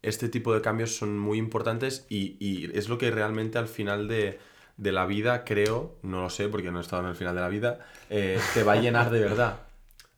este 0.00 0.28
tipo 0.28 0.54
de 0.54 0.62
cambios 0.62 0.96
son 0.96 1.18
muy 1.18 1.38
importantes 1.38 2.06
y, 2.08 2.36
y 2.40 2.70
es 2.76 2.88
lo 2.88 2.96
que 2.96 3.10
realmente 3.10 3.58
al 3.58 3.68
final 3.68 4.08
de, 4.08 4.38
de, 4.76 4.92
la 4.92 5.06
vida, 5.06 5.44
creo, 5.44 5.96
no 6.02 6.22
lo 6.22 6.30
sé 6.30 6.48
porque 6.48 6.70
no 6.70 6.78
he 6.78 6.82
estado 6.82 7.02
en 7.02 7.08
el 7.08 7.14
final 7.14 7.34
de 7.34 7.40
la 7.40 7.48
vida, 7.48 7.78
eh, 8.10 8.38
te 8.54 8.62
va 8.62 8.72
a 8.72 8.76
llenar 8.76 9.10
de 9.10 9.20
verdad. 9.20 9.60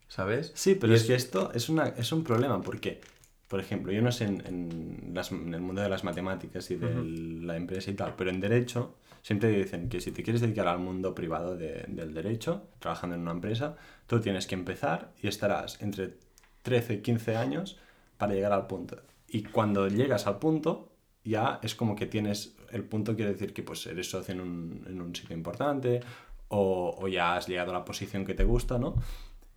¿Sabes? 0.09 0.53
Sí, 0.55 0.75
pero 0.75 0.95
es, 0.95 1.03
es, 1.03 1.07
que 1.07 1.15
esto 1.15 1.53
es, 1.55 1.69
una, 1.69 1.89
es 1.89 2.13
un 2.13 2.25
problema 2.25 2.63
porque, 2.63 3.01
por 3.47 3.61
ejemplo, 3.61 3.93
yo 3.93 4.01
no 4.01 4.11
sé 4.11 4.25
en, 4.25 4.43
en, 4.47 5.11
las, 5.15 5.31
en 5.33 5.53
el 5.53 5.61
mundo 5.61 5.83
de 5.83 5.89
las 5.91 6.03
matemáticas 6.03 6.71
y 6.71 6.77
de 6.77 6.87
uh 6.87 6.91
-huh. 6.91 7.45
la 7.45 7.57
empresa 7.57 7.91
y 7.91 7.95
tal, 7.95 8.15
pero 8.17 8.31
en 8.31 8.41
derecho 8.41 8.95
siempre 9.23 9.51
dicen 9.51 9.89
que 9.91 10.01
si 10.01 10.13
te 10.13 10.23
quieres 10.23 10.41
dedicar 10.41 10.67
al 10.69 10.79
mundo 10.79 11.15
privado 11.15 11.57
de, 11.57 11.85
del 11.89 12.15
derecho, 12.15 12.69
trabajando 12.79 13.17
en 13.17 13.23
una 13.23 13.33
empresa, 13.33 13.77
tú 14.07 14.21
tienes 14.21 14.47
que 14.47 14.55
empezar 14.55 15.13
y 15.21 15.29
estarás 15.29 15.81
entre 15.83 16.15
13 16.63 16.95
y 16.95 16.99
15 17.03 17.37
años 17.37 17.79
para 18.17 18.33
llegar 18.33 18.53
al 18.53 18.67
punto. 18.67 19.03
Y 19.27 19.43
cuando 19.43 19.89
llegas 19.89 20.27
al 20.27 20.39
punto, 20.39 20.91
ya 21.29 21.61
es 21.63 21.75
como 21.75 21.95
que 21.95 22.07
tienes, 22.07 22.57
el 22.71 22.85
punto 22.85 23.15
quiere 23.15 23.33
decir 23.33 23.53
que 23.53 23.63
pues 23.63 23.87
eres 23.87 24.11
socio 24.11 24.35
en 24.35 24.41
un, 24.41 24.85
en 24.89 25.01
un 25.01 25.15
sitio 25.15 25.37
importante 25.37 26.01
o, 26.49 26.97
o, 26.99 27.09
ya 27.09 27.37
has 27.37 27.47
llegado 27.47 27.71
a 27.71 27.75
la 27.75 27.85
posición 27.85 28.25
que 28.25 28.35
te 28.35 28.45
gusta, 28.45 28.79
¿no? 28.79 28.97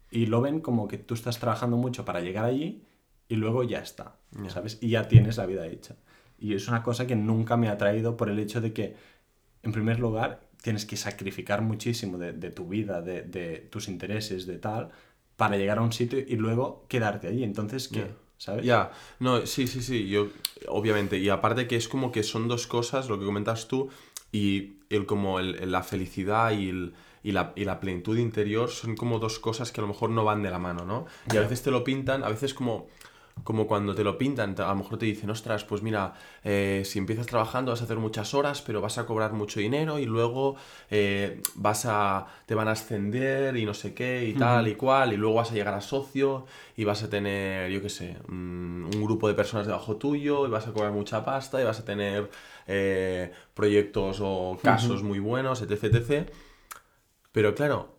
Y 0.09 0.25
lo 0.25 0.41
ven 0.41 0.59
como 0.59 0.87
que 0.87 0.97
tú 0.97 1.13
estás 1.13 1.39
trabajando 1.39 1.77
mucho 1.77 2.03
para 2.03 2.19
llegar 2.19 2.45
allí 2.45 2.83
y 3.29 3.35
luego 3.35 3.63
ya 3.63 3.79
está, 3.79 4.17
yeah. 4.35 4.49
¿sabes? 4.49 4.77
Y 4.81 4.89
ya 4.89 5.07
tienes 5.07 5.37
la 5.37 5.45
vida 5.45 5.65
hecha. 5.67 5.95
Y 6.37 6.53
es 6.53 6.67
una 6.67 6.83
cosa 6.83 7.07
que 7.07 7.15
nunca 7.15 7.55
me 7.55 7.69
ha 7.69 7.77
traído 7.77 8.17
por 8.17 8.29
el 8.29 8.39
hecho 8.39 8.59
de 8.59 8.73
que, 8.73 8.95
en 9.63 9.71
primer 9.71 9.99
lugar, 9.99 10.41
tienes 10.61 10.85
que 10.85 10.97
sacrificar 10.97 11.61
muchísimo 11.61 12.17
de, 12.17 12.33
de 12.33 12.51
tu 12.51 12.67
vida, 12.67 13.01
de, 13.01 13.21
de, 13.21 13.59
tus 13.71 13.87
intereses, 13.87 14.45
de 14.45 14.57
tal, 14.57 14.89
para 15.37 15.55
llegar 15.55 15.77
a 15.77 15.81
un 15.81 15.93
sitio 15.93 16.19
y 16.19 16.35
luego 16.35 16.85
quedarte 16.89 17.27
allí. 17.27 17.45
Entonces, 17.45 17.87
¿qué? 17.87 17.99
Yeah. 17.99 18.17
¿Sabes? 18.41 18.65
Ya, 18.65 18.91
no, 19.19 19.45
sí, 19.45 19.67
sí, 19.67 19.83
sí, 19.83 20.09
yo, 20.09 20.29
obviamente, 20.67 21.19
y 21.19 21.29
aparte 21.29 21.67
que 21.67 21.75
es 21.75 21.87
como 21.87 22.11
que 22.11 22.23
son 22.23 22.47
dos 22.47 22.65
cosas, 22.65 23.07
lo 23.07 23.19
que 23.19 23.25
comentas 23.25 23.67
tú, 23.67 23.89
y 24.31 24.77
el, 24.89 25.05
como 25.05 25.39
el, 25.39 25.71
la 25.71 25.83
felicidad 25.83 26.49
y, 26.51 26.69
el, 26.69 26.93
y, 27.21 27.33
la, 27.33 27.53
y 27.55 27.65
la 27.65 27.79
plenitud 27.79 28.17
interior 28.17 28.71
son 28.71 28.95
como 28.95 29.19
dos 29.19 29.37
cosas 29.37 29.71
que 29.71 29.79
a 29.79 29.83
lo 29.83 29.89
mejor 29.89 30.09
no 30.09 30.25
van 30.25 30.41
de 30.41 30.49
la 30.49 30.57
mano, 30.57 30.85
¿no? 30.85 31.05
Y 31.31 31.37
a 31.37 31.41
veces 31.41 31.61
te 31.61 31.69
lo 31.69 31.83
pintan, 31.83 32.23
a 32.23 32.29
veces 32.29 32.55
como 32.55 32.87
como 33.43 33.67
cuando 33.67 33.95
te 33.95 34.03
lo 34.03 34.17
pintan, 34.17 34.55
a 34.59 34.67
lo 34.67 34.75
mejor 34.75 34.97
te 34.97 35.05
dicen, 35.05 35.29
ostras, 35.29 35.63
pues 35.63 35.81
mira, 35.81 36.13
eh, 36.43 36.83
si 36.85 36.99
empiezas 36.99 37.25
trabajando 37.25 37.71
vas 37.71 37.81
a 37.81 37.85
hacer 37.85 37.97
muchas 37.97 38.33
horas, 38.33 38.61
pero 38.61 38.81
vas 38.81 38.97
a 38.97 39.05
cobrar 39.05 39.33
mucho 39.33 39.59
dinero 39.59 39.99
y 39.99 40.05
luego 40.05 40.55
eh, 40.89 41.41
vas 41.55 41.85
a, 41.85 42.27
te 42.45 42.55
van 42.55 42.67
a 42.67 42.71
ascender 42.71 43.57
y 43.57 43.65
no 43.65 43.73
sé 43.73 43.93
qué 43.93 44.25
y 44.25 44.33
tal 44.33 44.67
y 44.67 44.75
cual, 44.75 45.13
y 45.13 45.17
luego 45.17 45.35
vas 45.35 45.51
a 45.51 45.53
llegar 45.53 45.73
a 45.73 45.81
socio 45.81 46.45
y 46.77 46.83
vas 46.83 47.03
a 47.03 47.09
tener, 47.09 47.71
yo 47.71 47.81
qué 47.81 47.89
sé, 47.89 48.17
un, 48.27 48.89
un 48.93 49.03
grupo 49.03 49.27
de 49.27 49.33
personas 49.33 49.65
debajo 49.65 49.95
tuyo 49.97 50.45
y 50.45 50.49
vas 50.49 50.67
a 50.67 50.73
cobrar 50.73 50.91
mucha 50.91 51.23
pasta 51.25 51.61
y 51.61 51.63
vas 51.63 51.79
a 51.79 51.85
tener 51.85 52.29
eh, 52.67 53.31
proyectos 53.53 54.19
o 54.21 54.57
casos 54.61 55.03
muy 55.03 55.19
buenos, 55.19 55.61
etc, 55.61 55.83
etc. 55.83 56.29
Pero 57.31 57.55
claro, 57.55 57.97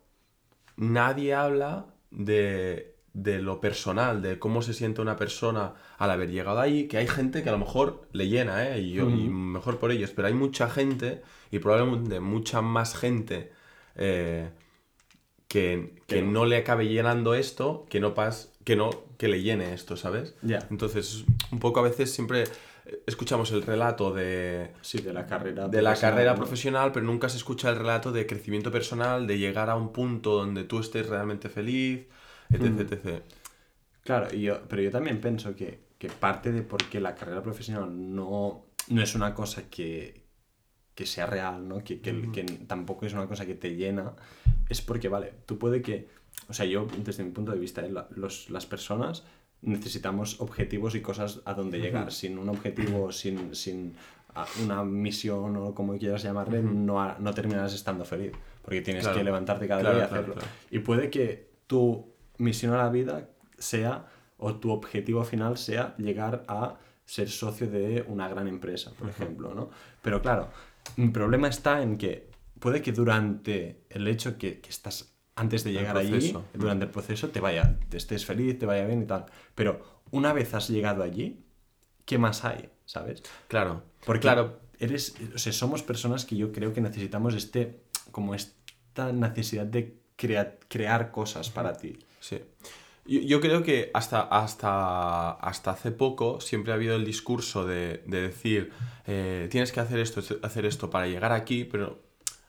nadie 0.77 1.33
habla 1.33 1.85
de 2.11 2.92
de 3.13 3.39
lo 3.39 3.61
personal, 3.61 4.21
de 4.21 4.39
cómo 4.39 4.61
se 4.61 4.73
siente 4.73 5.01
una 5.01 5.15
persona 5.15 5.75
al 5.97 6.09
haber 6.09 6.31
llegado 6.31 6.59
ahí, 6.59 6.87
que 6.87 6.97
hay 6.97 7.07
gente 7.07 7.43
que 7.43 7.49
a 7.49 7.51
lo 7.51 7.59
mejor 7.59 8.07
le 8.11 8.27
llena, 8.27 8.67
¿eh? 8.67 8.81
Y, 8.81 8.93
yo, 8.93 9.09
y 9.09 9.29
mejor 9.29 9.77
por 9.77 9.91
ellos, 9.91 10.11
pero 10.15 10.27
hay 10.27 10.33
mucha 10.33 10.69
gente, 10.69 11.21
y 11.51 11.59
probablemente 11.59 12.19
mucha 12.19 12.61
más 12.61 12.95
gente, 12.95 13.51
eh, 13.95 14.49
que, 15.47 16.01
que 16.07 16.23
no 16.23 16.45
le 16.45 16.57
acabe 16.57 16.87
llenando 16.87 17.35
esto, 17.35 17.85
que 17.87 17.99
no, 17.99 18.15
pas, 18.15 18.51
que, 18.63 18.75
no 18.75 18.89
que 19.19 19.27
le 19.27 19.43
llene 19.43 19.73
esto, 19.73 19.95
¿sabes? 19.95 20.35
Yeah. 20.41 20.65
Entonces, 20.71 21.25
un 21.51 21.59
poco 21.59 21.79
a 21.79 21.83
veces 21.83 22.11
siempre 22.11 22.45
escuchamos 23.05 23.51
el 23.51 23.61
relato 23.61 24.11
de, 24.11 24.71
sí, 24.81 24.99
de 25.01 25.13
la 25.13 25.25
carrera 25.25 25.67
de 25.67 25.81
la 25.81 25.95
carrera 25.95 26.35
profesional, 26.35 26.91
pero 26.91 27.05
nunca 27.05 27.29
se 27.29 27.37
escucha 27.37 27.69
el 27.69 27.77
relato 27.77 28.11
de 28.11 28.25
crecimiento 28.25 28.71
personal, 28.71 29.27
de 29.27 29.37
llegar 29.37 29.69
a 29.69 29.75
un 29.75 29.93
punto 29.93 30.31
donde 30.35 30.63
tú 30.63 30.79
estés 30.79 31.07
realmente 31.07 31.49
feliz, 31.49 32.07
etc, 32.49 32.91
etc. 32.91 33.23
Claro, 34.03 34.31
yo, 34.33 34.61
pero 34.67 34.81
yo 34.81 34.91
también 34.91 35.21
pienso 35.21 35.55
que, 35.55 35.79
que, 35.97 36.09
parte 36.09 36.51
de 36.51 36.61
por 36.61 36.83
qué 36.89 36.99
la 36.99 37.15
carrera 37.15 37.41
profesional 37.41 37.89
no, 38.15 38.65
no 38.89 39.01
es 39.01 39.15
una 39.15 39.33
cosa 39.33 39.69
que, 39.69 40.23
que 40.93 41.05
sea 41.05 41.25
real, 41.25 41.67
¿no? 41.67 41.83
Que, 41.83 42.01
que, 42.01 42.31
que, 42.31 42.43
tampoco 42.67 43.05
es 43.05 43.13
una 43.13 43.27
cosa 43.27 43.45
que 43.45 43.55
te 43.55 43.75
llena, 43.75 44.13
es 44.67 44.81
porque, 44.81 45.07
vale, 45.07 45.33
tú 45.45 45.57
puede 45.57 45.81
que, 45.81 46.09
o 46.49 46.53
sea, 46.53 46.65
yo 46.65 46.87
desde 46.97 47.23
mi 47.23 47.31
punto 47.31 47.51
de 47.51 47.59
vista, 47.59 47.85
¿eh? 47.85 47.91
la, 47.91 48.07
los, 48.15 48.49
las 48.49 48.65
personas 48.65 49.23
necesitamos 49.63 50.41
objetivos 50.41 50.95
y 50.95 51.01
cosas 51.01 51.41
a 51.45 51.53
donde 51.53 51.77
uh 51.77 51.81
-huh. 51.81 51.83
llegar. 51.83 52.11
Sin 52.11 52.37
un 52.37 52.49
objetivo, 52.49 53.11
sin, 53.11 53.55
sin 53.55 53.95
una 54.63 54.83
misión 54.83 55.55
o 55.57 55.73
como 55.73 55.97
quieras 55.97 56.23
llamarle, 56.23 56.59
uh 56.59 56.63
-huh. 56.63 56.73
no, 56.73 57.19
no 57.19 57.33
terminas 57.33 57.73
estando 57.73 58.05
feliz, 58.05 58.33
porque 58.61 58.81
tienes 58.81 59.03
claro. 59.03 59.17
que 59.17 59.23
levantarte 59.23 59.67
cada 59.67 59.81
claro, 59.81 59.95
día 59.95 60.05
y 60.05 60.07
hacerlo. 60.07 60.33
Claro, 60.33 60.49
y 60.69 60.79
puede 60.79 61.09
que 61.09 61.49
tú 61.67 62.12
misión 62.37 62.73
a 62.73 62.77
la 62.77 62.89
vida 62.89 63.29
sea, 63.57 64.07
o 64.37 64.55
tu 64.55 64.71
objetivo 64.71 65.23
final 65.23 65.57
sea 65.57 65.95
llegar 65.97 66.43
a 66.47 66.77
ser 67.05 67.29
socio 67.29 67.69
de 67.69 68.03
una 68.07 68.27
gran 68.27 68.47
empresa, 68.47 68.91
por 68.91 69.07
uh 69.07 69.09
-huh. 69.09 69.13
ejemplo, 69.13 69.53
¿no? 69.53 69.69
Pero 70.01 70.21
claro, 70.21 70.49
mi 70.97 71.09
problema 71.09 71.47
está 71.47 71.81
en 71.81 71.97
que 71.97 72.29
puede 72.59 72.81
que 72.81 72.91
durante 72.91 73.83
el 73.89 74.07
hecho 74.07 74.37
que, 74.37 74.59
que 74.61 74.69
estás 74.69 75.13
antes 75.35 75.63
de 75.63 75.71
llegar 75.71 75.97
allí, 75.97 76.35
durante 76.53 76.85
el 76.85 76.91
proceso, 76.91 77.29
te 77.29 77.39
vaya, 77.39 77.77
te 77.89 77.97
estés 77.97 78.25
feliz, 78.25 78.59
te 78.59 78.65
vaya 78.65 78.85
bien 78.85 79.01
y 79.01 79.05
tal. 79.05 79.25
Pero 79.55 79.81
una 80.11 80.31
vez 80.31 80.53
has 80.53 80.69
llegado 80.69 81.03
allí, 81.03 81.43
¿qué 82.05 82.17
más 82.17 82.45
hay? 82.45 82.69
¿Sabes? 82.85 83.23
Claro. 83.47 83.83
Porque 84.05 84.21
claro. 84.21 84.59
eres, 84.79 85.15
o 85.33 85.37
sea, 85.37 85.51
somos 85.51 85.81
personas 85.81 86.25
que 86.25 86.35
yo 86.35 86.51
creo 86.51 86.73
que 86.73 86.81
necesitamos 86.81 87.33
este, 87.33 87.81
como 88.11 88.35
esta 88.35 89.11
necesidad 89.11 89.65
de 89.65 89.97
crea, 90.15 90.59
crear 90.67 91.11
cosas 91.11 91.49
para 91.49 91.73
ti. 91.73 91.97
Sí. 92.23 92.39
Yo, 93.05 93.19
yo, 93.19 93.41
creo 93.41 93.63
que 93.63 93.91
hasta, 93.93 94.21
hasta, 94.21 95.31
hasta 95.31 95.71
hace 95.71 95.91
poco 95.91 96.39
siempre 96.39 96.71
ha 96.71 96.75
habido 96.75 96.95
el 96.95 97.03
discurso 97.03 97.65
de, 97.65 98.01
de 98.07 98.21
decir, 98.21 98.71
eh, 99.05 99.49
tienes 99.51 99.73
que 99.73 99.81
hacer 99.81 99.99
esto, 99.99 100.21
hacer 100.41 100.65
esto 100.65 100.89
para 100.89 101.07
llegar 101.07 101.33
aquí, 101.33 101.65
pero... 101.65 102.01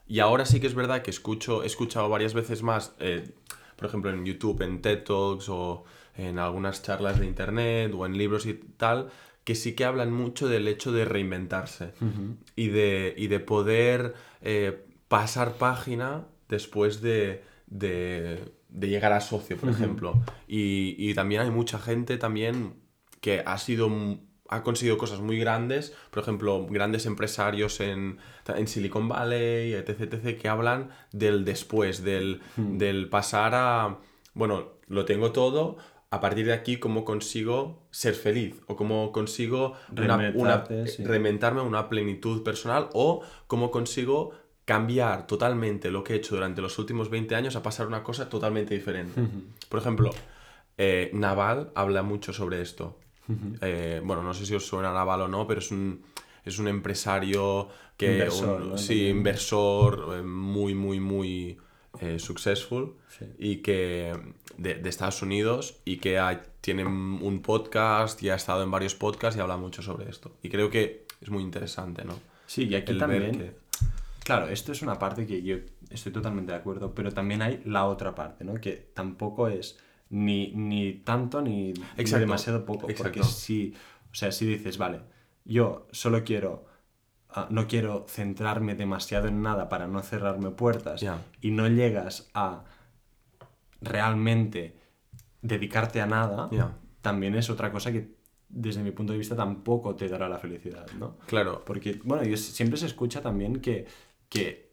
Y 0.07 0.21
ahora 0.21 0.45
sí 0.45 0.61
que 0.61 0.69
es 0.69 0.75
verdad 0.75 1.03
que 1.03 1.11
escucho, 1.11 1.65
he 1.65 1.67
escuchado 1.67 2.09
varias 2.09 2.35
veces 2.35 2.63
más, 2.63 2.95
eh, 3.01 3.33
por 3.75 3.89
ejemplo 3.89 4.11
en 4.11 4.25
YouTube, 4.25 4.63
en 4.63 4.81
TED 4.81 5.03
Talks 5.03 5.49
o 5.49 5.85
en 6.17 6.39
algunas 6.39 6.83
charlas 6.83 7.19
de 7.19 7.27
internet 7.27 7.93
o 7.97 8.07
en 8.07 8.17
libros 8.17 8.47
y 8.47 8.55
tal, 8.55 9.09
que 9.43 9.57
sí 9.57 9.75
que 9.75 9.85
hablan 9.85 10.13
mucho 10.13 10.47
del 10.47 10.69
hecho 10.69 10.93
de 10.93 11.05
reinventarse 11.05 11.95
uh 12.01 12.05
-huh. 12.05 12.37
y, 12.55 12.69
de, 12.69 13.15
y 13.17 13.27
de 13.27 13.41
poder 13.41 14.15
eh, 14.41 14.85
pasar 15.09 15.55
página 15.55 16.27
después 16.49 17.01
de, 17.01 17.43
de 17.67 18.53
de 18.75 18.89
llegar 18.89 19.13
a 19.13 19.21
socio, 19.21 19.57
por 19.57 19.69
uh 19.69 19.73
-huh. 19.73 19.77
ejemplo. 19.77 20.23
Y, 20.47 20.97
y, 20.99 21.15
también 21.15 21.43
hay 21.43 21.51
mucha 21.51 21.79
gente 21.79 22.19
también 22.19 22.75
que 23.21 23.43
ha 23.47 23.57
sido 23.57 23.89
ha 24.51 24.63
conseguido 24.63 24.99
cosas 24.99 25.21
muy 25.21 25.39
grandes, 25.39 25.95
por 26.11 26.23
ejemplo, 26.23 26.67
grandes 26.69 27.07
empresarios 27.07 27.81
en, 27.81 28.19
en 28.47 28.69
Silicon 28.69 29.09
Valley, 29.09 29.73
etc, 29.73 30.13
etc, 30.13 30.39
que 30.39 30.49
hablan 30.49 30.91
del 31.13 31.45
después, 31.45 32.05
del, 32.05 32.43
uh 32.59 32.61
-huh. 32.61 32.77
del 32.77 33.09
pasar 33.09 33.53
a, 33.55 33.99
bueno, 34.35 34.75
lo 34.87 35.07
tengo 35.07 35.33
todo, 35.33 35.79
a 36.11 36.21
partir 36.21 36.47
de 36.47 36.53
aquí 36.53 36.77
cómo 36.77 37.05
consigo 37.05 37.89
ser 37.91 38.15
feliz 38.15 38.61
o 38.69 38.77
cómo 38.77 39.11
consigo 39.11 39.75
una, 39.91 40.33
una, 40.35 40.65
sí. 40.87 41.05
reinventarme 41.05 41.61
una 41.61 41.89
plenitud 41.89 42.45
personal 42.45 42.89
o 42.93 43.23
cómo 43.49 43.73
consigo 43.73 44.33
cambiar 44.65 45.27
totalmente 45.27 45.91
lo 45.91 46.03
que 46.03 46.15
he 46.15 46.17
hecho 46.17 46.35
durante 46.35 46.63
los 46.63 46.79
últimos 46.79 47.11
20 47.11 47.35
años 47.35 47.57
a 47.57 47.63
pasar 47.63 47.87
una 47.87 48.03
cosa 48.03 48.29
totalmente 48.29 48.75
diferente. 48.75 49.21
Uh 49.21 49.25
-huh. 49.25 49.69
Por 49.69 49.81
ejemplo, 49.81 50.11
eh, 50.79 51.11
Naval 51.13 51.71
habla 51.75 52.03
mucho 52.03 52.33
sobre 52.33 52.63
esto. 52.63 52.99
Uh 53.29 53.33
-huh. 53.33 53.59
eh, 53.61 54.01
bueno, 54.03 54.23
no 54.23 54.33
sé 54.35 54.47
si 54.47 54.55
os 54.55 54.67
suena 54.67 54.93
Naval 54.93 55.23
o 55.23 55.29
no, 55.29 55.47
pero 55.47 55.61
es 55.61 55.71
un, 55.71 56.03
es 56.45 56.59
un 56.59 56.69
empresario 56.69 57.69
que... 57.97 58.13
Inversor, 58.13 58.63
un, 58.63 58.69
¿no? 58.71 58.79
Sí, 58.79 59.09
inversor, 59.09 60.17
eh, 60.19 60.23
muy, 60.23 60.75
muy, 60.75 60.99
muy 60.99 61.59
eh, 62.01 62.19
successful 62.19 62.95
sí. 63.09 63.27
y 63.39 63.57
que 63.57 64.13
de, 64.57 64.75
de, 64.75 64.89
Estados 64.89 65.23
Unidos 65.23 65.77
y 65.85 65.99
que 65.99 66.19
tiene 66.61 66.85
un 66.85 67.43
podcast 67.43 68.23
y 68.23 68.31
ha 68.31 68.35
estado 68.35 68.63
en 68.63 68.71
varios 68.71 68.95
podcasts 68.95 69.37
y 69.37 69.41
habla 69.41 69.57
mucho 69.57 69.83
sobre 69.83 70.09
esto. 70.09 70.33
Y 70.43 70.49
creo 70.49 70.71
que 70.71 71.05
es 71.21 71.31
muy 71.31 71.43
interesante, 71.43 72.05
¿no? 72.05 72.19
Sí, 72.47 72.67
y 72.69 72.75
aquí 72.75 72.93
El 72.93 72.99
también. 72.99 73.55
Claro, 74.25 74.49
esto 74.49 74.73
es 74.73 74.81
una 74.81 74.99
parte 74.99 75.27
que 75.27 75.43
yo 75.43 75.59
estoy 75.91 76.11
totalmente 76.11 76.53
de 76.53 76.59
acuerdo, 76.59 76.95
pero 76.95 77.13
también 77.13 77.43
hay 77.43 77.61
la 77.67 77.85
otra 77.85 78.15
parte, 78.15 78.43
¿no? 78.43 78.55
Que 78.55 78.73
tampoco 78.73 79.49
es 79.49 79.79
ni, 80.09 80.51
ni 80.55 80.95
tanto 80.95 81.43
ni, 81.43 81.75
demasiado 81.97 82.65
poco. 82.65 82.89
Porque 82.97 83.23
si, 83.23 83.75
o 84.11 84.15
sea, 84.15 84.33
si 84.33 84.47
dices, 84.47 84.79
vale, 84.79 85.03
yo 85.45 85.87
solo 85.93 86.25
quiero, 86.25 86.65
ah, 87.29 87.49
no 87.51 87.67
quiero 87.67 88.07
centrarme 88.09 88.75
demasiado 88.75 89.29
en 89.29 89.43
nada 89.43 89.69
para 89.69 89.87
no 89.87 90.03
cerrarme 90.03 90.51
puertas 90.51 91.05
y 91.43 91.51
no 91.51 91.69
llegas 91.69 92.31
a 92.33 92.65
realmente 93.83 94.79
dedicarte 95.43 96.01
a 96.01 96.07
nada, 96.07 96.49
también 97.03 97.35
es 97.35 97.51
otra 97.51 97.71
cosa 97.71 97.93
que 97.93 98.15
desde 98.49 98.83
mi 98.83 98.93
punto 98.93 99.13
de 99.13 99.19
vista 99.19 99.37
tampoco 99.37 99.95
te 99.97 100.09
dará 100.09 100.29
la 100.29 100.39
felicidad, 100.39 100.87
¿no? 100.99 101.19
Claro, 101.27 101.63
Porque, 101.65 102.01
bueno, 102.05 102.25
siempre 102.37 102.79
se 102.79 102.87
escucha 102.87 103.21
también 103.21 103.61
que, 103.61 103.87
que 104.29 104.73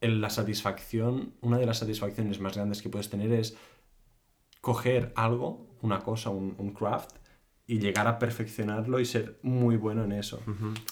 en 0.00 0.20
la 0.20 0.30
satisfacción, 0.30 1.34
una 1.40 1.58
de 1.58 1.66
las 1.66 1.78
satisfacciones 1.78 2.40
más 2.40 2.54
grandes 2.54 2.82
que 2.82 2.88
puedes 2.88 3.10
tener 3.10 3.32
es 3.32 3.56
coger 4.60 5.12
algo, 5.16 5.66
una 5.82 6.00
cosa, 6.00 6.30
un, 6.30 6.54
un 6.58 6.72
craft, 6.72 7.10
y 7.66 7.78
llegar 7.80 8.06
a 8.06 8.18
perfeccionarlo 8.18 8.98
y 9.00 9.04
ser 9.04 9.38
muy 9.42 9.76
bueno 9.76 10.04
en 10.04 10.12
eso. 10.12 10.40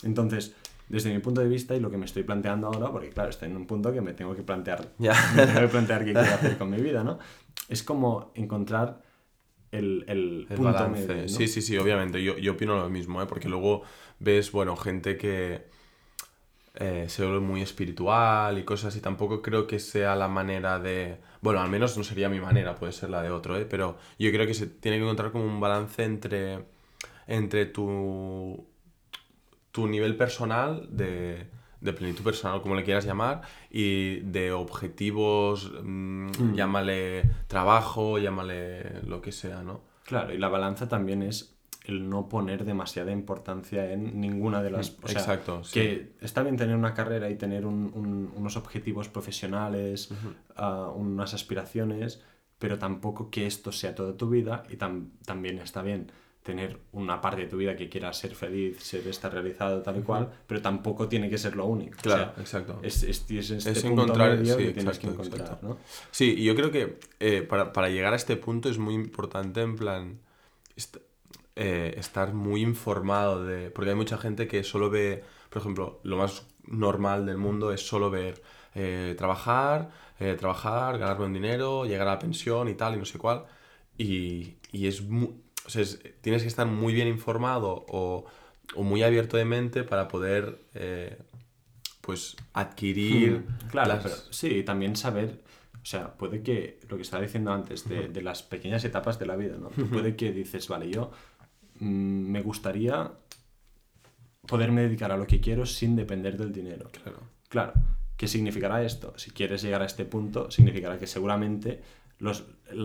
Entonces, 0.02 0.54
desde 0.88 1.12
mi 1.12 1.20
punto 1.20 1.40
de 1.40 1.48
vista 1.48 1.74
y 1.74 1.80
lo 1.80 1.90
que 1.90 1.96
me 1.96 2.04
estoy 2.04 2.22
planteando 2.22 2.66
ahora, 2.66 2.90
porque 2.92 3.08
claro, 3.10 3.30
estoy 3.30 3.48
en 3.48 3.56
un 3.56 3.66
punto 3.66 3.92
que 3.92 4.00
me 4.02 4.12
tengo 4.12 4.34
que 4.34 4.42
plantear, 4.42 4.92
Ya. 4.98 5.14
me 5.34 5.46
tengo 5.46 5.60
que 5.60 5.68
plantear 5.68 6.00
qué 6.04 6.12
quiero 6.12 6.20
hacer 6.34 6.58
con 6.58 6.70
mi 6.70 6.76
vida, 6.80 7.02
¿no? 7.02 7.18
Es 7.68 7.82
como 7.82 8.30
encontrar 8.34 9.02
el, 9.72 10.04
el 10.06 10.46
El 10.50 10.56
punto 10.56 10.62
balance. 10.72 11.06
medio, 11.08 11.22
¿no? 11.22 11.28
Sí, 11.28 11.48
sí, 11.48 11.62
sí, 11.62 11.76
obviamente. 11.78 12.22
Yo, 12.22 12.36
yo 12.38 12.52
opino 12.52 12.76
lo 12.76 12.88
mismo, 12.90 13.22
¿eh? 13.22 13.26
Porque 13.26 13.48
luego 13.48 13.82
ves, 14.20 14.52
bueno, 14.52 14.76
gente 14.76 15.16
que 15.16 15.66
eh, 16.78 17.06
se 17.08 17.24
vuelve 17.24 17.40
muy 17.40 17.62
espiritual 17.62 18.58
y 18.58 18.64
cosas 18.64 18.94
y 18.96 19.00
tampoco 19.00 19.40
creo 19.40 19.66
que 19.66 19.78
sea 19.78 20.14
la 20.14 20.28
manera 20.28 20.78
de... 20.78 21.18
Bueno, 21.40 21.60
al 21.60 21.70
menos 21.70 21.96
no 21.96 22.04
sería 22.04 22.28
mi 22.28 22.40
manera, 22.40 22.74
puede 22.74 22.92
ser 22.92 23.08
la 23.10 23.22
de 23.22 23.30
otro, 23.30 23.56
¿eh? 23.56 23.64
Pero 23.64 23.96
yo 24.18 24.30
creo 24.30 24.46
que 24.46 24.54
se 24.54 24.66
tiene 24.66 24.98
que 24.98 25.04
encontrar 25.04 25.32
como 25.32 25.44
un 25.44 25.58
balance 25.58 26.04
entre, 26.04 26.64
entre 27.26 27.64
tu, 27.64 28.66
tu 29.72 29.86
nivel 29.88 30.16
personal 30.16 30.86
de, 30.90 31.46
de 31.80 31.92
plenitud 31.94 32.22
personal, 32.22 32.60
como 32.60 32.74
le 32.74 32.84
quieras 32.84 33.06
llamar, 33.06 33.40
y 33.70 34.20
de 34.20 34.52
objetivos, 34.52 35.72
mm, 35.82 36.54
llámale 36.54 37.22
trabajo, 37.46 38.18
llámale 38.18 39.00
lo 39.02 39.22
que 39.22 39.32
sea, 39.32 39.62
¿no? 39.62 39.80
Claro, 40.04 40.34
y 40.34 40.38
la 40.38 40.48
balanza 40.48 40.88
también 40.88 41.22
es 41.22 41.55
el 41.86 42.08
no 42.08 42.28
poner 42.28 42.64
demasiada 42.64 43.12
importancia 43.12 43.92
en 43.92 44.20
ninguna 44.20 44.62
de 44.62 44.70
las... 44.70 44.96
O 45.02 45.08
sea, 45.08 45.20
Exacto, 45.20 45.62
sí. 45.64 45.72
que 45.74 46.12
está 46.20 46.42
bien 46.42 46.56
tener 46.56 46.74
una 46.76 46.94
carrera 46.94 47.30
y 47.30 47.36
tener 47.36 47.64
un- 47.66 47.90
un- 47.94 48.32
unos 48.34 48.56
objetivos 48.56 49.08
profesionales, 49.08 50.10
ah, 50.56 50.92
unas 50.94 51.34
aspiraciones, 51.34 52.22
pero 52.58 52.78
tampoco 52.78 53.30
que 53.30 53.46
esto 53.46 53.70
sea 53.72 53.94
toda 53.94 54.16
tu 54.16 54.28
vida 54.30 54.62
y 54.70 54.76
tam- 54.76 55.10
también 55.24 55.58
está 55.58 55.82
bien 55.82 56.10
tener 56.42 56.78
una 56.92 57.20
parte 57.20 57.40
de 57.42 57.46
tu 57.48 57.56
vida 57.56 57.74
que 57.74 57.88
quieras 57.88 58.18
ser 58.18 58.34
feliz, 58.36 58.78
ser 58.80 59.04
estar 59.08 59.32
realizado 59.32 59.82
tal 59.82 59.98
y 59.98 60.02
cual, 60.02 60.30
pero 60.46 60.62
tampoco 60.62 61.08
tiene 61.08 61.28
que 61.28 61.38
ser 61.38 61.56
lo 61.56 61.66
único. 61.66 61.98
O 61.98 62.02
Claro, 62.02 62.32
sea, 62.34 62.40
exacto. 62.42 62.78
Es, 62.84 63.02
es, 63.02 63.28
es 63.28 63.50
este 63.50 63.70
Es 63.72 63.82
punto 63.82 64.04
encontrar- 64.04 64.38
medio 64.38 64.56
sí, 64.56 64.62
que 64.66 64.72
tienes 64.72 64.98
que 65.00 65.08
encontrar. 65.08 65.58
¿no? 65.62 65.76
Sí, 66.12 66.34
y 66.38 66.44
yo 66.44 66.54
creo 66.54 66.70
que 66.70 67.00
eh, 67.18 67.42
para, 67.42 67.72
para 67.72 67.88
llegar 67.88 68.12
a 68.12 68.16
este 68.16 68.36
punto 68.36 68.68
es 68.68 68.78
muy 68.78 68.94
importante, 68.94 69.60
en 69.60 69.74
plan, 69.74 70.20
eh, 71.56 71.94
estar 71.98 72.34
muy 72.34 72.62
informado 72.62 73.44
de... 73.44 73.70
Porque 73.70 73.90
hay 73.90 73.96
mucha 73.96 74.18
gente 74.18 74.46
que 74.48 74.62
solo 74.64 74.90
ve, 74.90 75.24
por 75.50 75.60
ejemplo, 75.62 76.00
lo 76.04 76.16
más 76.18 76.46
normal 76.66 77.26
del 77.26 77.38
mundo 77.38 77.72
es 77.72 77.86
solo 77.86 78.10
ver 78.10 78.42
eh, 78.74 79.14
trabajar, 79.18 79.90
eh, 80.20 80.34
trabajar, 80.38 80.98
ganar 80.98 81.16
buen 81.18 81.32
dinero, 81.32 81.84
llegar 81.86 82.08
a 82.08 82.12
la 82.12 82.18
pensión 82.18 82.68
y 82.68 82.74
tal, 82.74 82.94
y 82.94 82.98
no 82.98 83.04
sé 83.04 83.18
cuál. 83.18 83.44
Y, 83.98 84.56
y 84.72 84.86
es 84.86 85.02
muy... 85.02 85.28
O 85.66 85.70
sea, 85.70 85.82
es- 85.82 86.00
tienes 86.20 86.42
que 86.42 86.48
estar 86.48 86.66
muy 86.66 86.92
bien 86.94 87.08
informado 87.08 87.84
o, 87.88 88.24
o 88.74 88.82
muy 88.82 89.02
abierto 89.02 89.36
de 89.36 89.44
mente 89.44 89.82
para 89.84 90.08
poder, 90.08 90.60
eh, 90.74 91.18
pues, 92.00 92.36
adquirir... 92.52 93.40
Mm, 93.40 93.68
Claro, 93.70 93.88
las- 93.94 94.02
pero 94.02 94.16
sí, 94.30 94.62
también 94.62 94.96
saber, 94.96 95.42
o 95.82 95.84
sea, 95.84 96.16
puede 96.16 96.42
que 96.42 96.80
lo 96.88 96.96
que 96.96 97.02
estaba 97.02 97.22
diciendo 97.22 97.52
antes 97.52 97.88
de, 97.88 98.08
de 98.08 98.22
las 98.22 98.42
pequeñas 98.42 98.84
etapas 98.84 99.18
de 99.18 99.26
la 99.26 99.36
vida, 99.36 99.56
¿no? 99.58 99.70
Puede 99.70 100.16
que 100.16 100.32
dices, 100.32 100.68
vale, 100.68 100.90
yo 100.90 101.10
mm, 101.80 102.30
me 102.30 102.42
gustaría 102.42 103.12
poderme 104.46 104.82
dedicar 104.82 105.10
a 105.12 105.16
lo 105.16 105.26
que 105.26 105.40
quiero 105.40 105.66
sin 105.66 105.96
depender 105.96 106.36
del 106.36 106.52
dinero. 106.52 106.88
Claro. 106.92 107.18
Claro, 107.48 107.72
¿qué 108.16 108.28
significará 108.28 108.82
esto? 108.82 109.12
Si 109.16 109.30
quieres 109.30 109.62
llegar 109.62 109.82
a 109.82 109.86
este 109.86 110.04
punto, 110.04 110.50
significará 110.50 110.98
que 110.98 111.06
seguramente 111.06 111.82
los, 112.18 112.44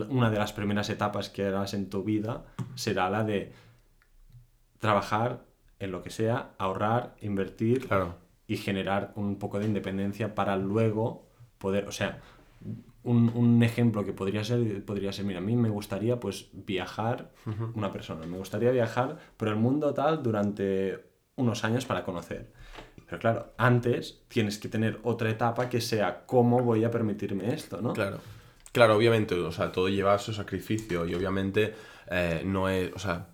una 0.09 0.29
de 0.29 0.37
las 0.37 0.53
primeras 0.53 0.89
etapas 0.89 1.29
que 1.29 1.45
harás 1.45 1.73
en 1.73 1.89
tu 1.89 2.03
vida 2.03 2.45
será 2.75 3.09
la 3.09 3.23
de 3.23 3.53
trabajar 4.79 5.45
en 5.79 5.91
lo 5.91 6.01
que 6.03 6.09
sea, 6.09 6.51
ahorrar, 6.57 7.15
invertir 7.21 7.87
Claro. 7.87 8.15
y 8.47 8.57
generar 8.57 9.13
un 9.15 9.37
poco 9.37 9.59
de 9.59 9.65
independencia 9.65 10.35
para 10.35 10.55
luego 10.57 11.27
poder, 11.57 11.87
o 11.87 11.91
sea, 11.91 12.19
un, 13.03 13.31
un 13.35 13.63
ejemplo 13.63 14.05
que 14.05 14.13
podría 14.13 14.43
ser, 14.43 14.83
podría 14.85 15.11
ser, 15.11 15.25
mira, 15.25 15.39
a 15.39 15.41
mí 15.41 15.55
me 15.55 15.69
gustaría 15.69 16.19
pues 16.19 16.49
viajar, 16.53 17.31
una 17.73 17.91
persona, 17.91 18.25
me 18.25 18.37
gustaría 18.37 18.71
viajar 18.71 19.17
por 19.37 19.47
el 19.47 19.55
mundo 19.55 19.93
tal 19.93 20.21
durante 20.21 21.03
unos 21.35 21.63
años 21.63 21.85
para 21.85 22.03
conocer. 22.03 22.51
Pero 23.05 23.19
claro, 23.19 23.53
antes 23.57 24.23
tienes 24.27 24.57
que 24.57 24.69
tener 24.69 24.99
otra 25.03 25.29
etapa 25.29 25.67
que 25.67 25.81
sea 25.81 26.25
cómo 26.25 26.59
voy 26.59 26.83
a 26.83 26.91
permitirme 26.91 27.53
esto, 27.53 27.81
¿no? 27.81 27.93
Claro. 27.93 28.19
Claro, 28.71 28.95
obviamente, 28.95 29.35
o 29.35 29.51
sea, 29.51 29.71
todo 29.71 29.89
lleva 29.89 30.17
su 30.17 30.33
sacrificio 30.33 31.05
y 31.05 31.13
obviamente 31.13 31.73
eh, 32.09 32.41
no 32.45 32.69
es, 32.69 32.91
o 32.93 32.99
sea, 32.99 33.27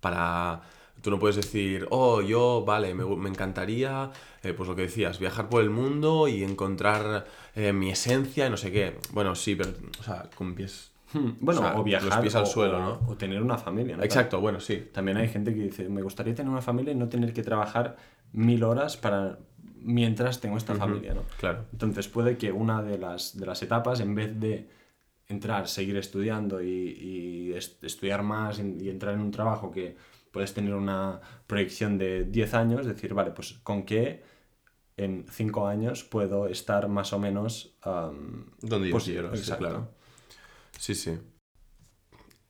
para... 0.00 0.60
Tú 1.04 1.10
no 1.10 1.18
puedes 1.18 1.36
decir, 1.36 1.86
oh, 1.90 2.22
yo, 2.22 2.64
vale, 2.66 2.94
me, 2.94 3.04
me 3.04 3.28
encantaría, 3.28 4.10
eh, 4.42 4.54
pues 4.54 4.66
lo 4.68 4.74
que 4.74 4.82
decías, 4.82 5.18
viajar 5.18 5.50
por 5.50 5.62
el 5.62 5.68
mundo 5.68 6.28
y 6.28 6.42
encontrar 6.42 7.26
eh, 7.54 7.74
mi 7.74 7.90
esencia 7.90 8.46
y 8.46 8.50
no 8.50 8.56
sé 8.56 8.72
qué. 8.72 8.96
Bueno, 9.12 9.34
sí, 9.34 9.54
pero, 9.54 9.70
o 10.00 10.02
sea, 10.02 10.30
con 10.34 10.54
pies... 10.54 10.92
Hmm, 11.12 11.32
Bueno, 11.40 11.60
O 11.60 11.62
sea, 11.62 11.78
o 11.78 11.84
viajar 11.84 12.08
los 12.08 12.18
pies 12.22 12.34
al 12.34 12.42
o, 12.44 12.46
suelo, 12.46 12.80
¿no? 12.80 13.00
o 13.06 13.16
tener 13.16 13.42
una 13.42 13.58
familia, 13.58 13.98
¿no? 13.98 14.02
Exacto, 14.02 14.40
bueno, 14.40 14.60
sí. 14.60 14.88
También 14.92 15.18
hay 15.18 15.28
gente 15.28 15.54
que 15.54 15.60
dice, 15.60 15.88
me 15.90 16.00
gustaría 16.00 16.34
tener 16.34 16.50
una 16.50 16.62
familia 16.62 16.92
y 16.92 16.96
no 16.96 17.08
tener 17.10 17.34
que 17.34 17.42
trabajar 17.42 17.96
mil 18.32 18.64
horas 18.64 18.96
para 18.96 19.38
mientras 19.82 20.40
tengo 20.40 20.56
esta 20.56 20.74
familia, 20.74 21.12
¿no? 21.12 21.24
Claro. 21.38 21.66
Entonces 21.70 22.08
puede 22.08 22.38
que 22.38 22.50
una 22.50 22.82
de 22.82 22.96
las, 22.96 23.36
de 23.38 23.44
las 23.44 23.62
etapas, 23.62 24.00
en 24.00 24.14
vez 24.14 24.40
de 24.40 24.68
entrar, 25.28 25.68
seguir 25.68 25.98
estudiando 25.98 26.62
y, 26.62 26.68
y 26.70 27.52
est- 27.52 27.84
estudiar 27.84 28.22
más 28.22 28.58
y, 28.58 28.84
y 28.84 28.88
entrar 28.88 29.12
en 29.14 29.20
un 29.20 29.30
trabajo 29.30 29.70
que 29.70 29.96
puedes 30.34 30.54
tener 30.54 30.74
una 30.74 31.22
proyección 31.48 31.98
de 31.98 32.24
10 32.26 32.54
años, 32.54 32.86
decir, 32.86 33.14
vale, 33.14 33.32
pues 33.32 33.54
con 33.64 33.84
qué 33.86 34.24
en 34.98 35.26
5 35.30 35.66
años 35.68 36.04
puedo 36.04 36.48
estar 36.48 36.88
más 36.88 37.12
o 37.14 37.18
menos... 37.20 37.76
am, 37.82 38.50
Donde 38.62 38.92
yo 38.92 38.96
pues, 38.96 39.04
quiero, 39.04 39.36
sí, 39.36 39.54
claro. 39.54 39.88
Sí, 40.78 40.94
sí. 40.94 41.18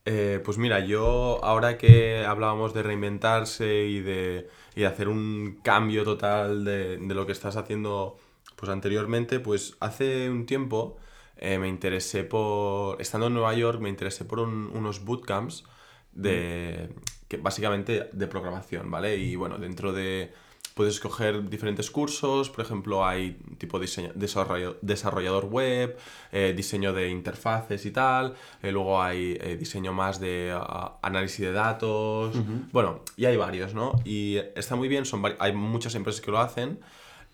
Eh, 0.06 0.40
pues 0.44 0.58
mira, 0.58 0.80
yo 0.80 1.42
ahora 1.44 1.78
que 1.78 2.24
hablábamos 2.26 2.74
de 2.74 2.82
reinventarse 2.82 3.86
y 3.86 4.00
de, 4.00 4.48
y 4.76 4.80
de 4.80 4.86
hacer 4.86 5.08
un 5.08 5.60
cambio 5.62 6.04
total 6.04 6.64
de, 6.64 6.98
de 6.98 7.14
lo 7.14 7.24
que 7.26 7.32
estás 7.32 7.56
haciendo 7.56 8.18
pues 8.56 8.70
anteriormente, 8.70 9.40
pues 9.40 9.76
hace 9.80 10.28
un 10.30 10.44
tiempo 10.46 10.98
eh, 11.36 11.58
me 11.58 11.68
interesé 11.68 12.22
por, 12.24 13.00
estando 13.00 13.28
en 13.28 13.34
Nueva 13.34 13.54
York, 13.54 13.80
me 13.80 13.88
interesé 13.88 14.24
por 14.26 14.40
un- 14.40 14.70
unos 14.74 15.04
bootcamps 15.04 15.64
de, 16.12 16.94
que 17.36 17.42
básicamente 17.42 18.08
de 18.12 18.26
programación, 18.26 18.90
¿vale? 18.90 19.16
Y 19.16 19.36
bueno, 19.36 19.58
dentro 19.58 19.92
de, 19.92 20.32
puedes 20.74 20.94
escoger 20.94 21.48
diferentes 21.48 21.90
cursos, 21.90 22.50
por 22.50 22.64
ejemplo, 22.64 23.06
hay 23.06 23.36
tipo 23.58 23.78
diseño, 23.78 24.10
desarrollo- 24.14 24.76
desarrollador 24.82 25.44
web, 25.46 25.96
eh, 26.32 26.52
diseño 26.56 26.92
de 26.92 27.10
interfaces 27.10 27.86
y 27.86 27.90
tal, 27.90 28.34
eh, 28.62 28.72
luego 28.72 29.00
hay 29.00 29.38
eh, 29.40 29.56
diseño 29.56 29.92
más 29.92 30.18
de 30.20 30.56
análisis 31.02 31.40
de 31.46 31.52
datos, 31.52 32.34
bueno, 32.72 33.00
y 33.16 33.26
hay 33.26 33.36
varios, 33.36 33.74
¿no? 33.74 33.92
Y 34.04 34.36
está 34.56 34.74
muy 34.76 34.88
bien, 34.88 35.04
son 35.04 35.22
hay 35.38 35.52
muchas 35.52 35.94
empresas 35.94 36.20
que 36.20 36.30
lo 36.30 36.38
hacen, 36.40 36.80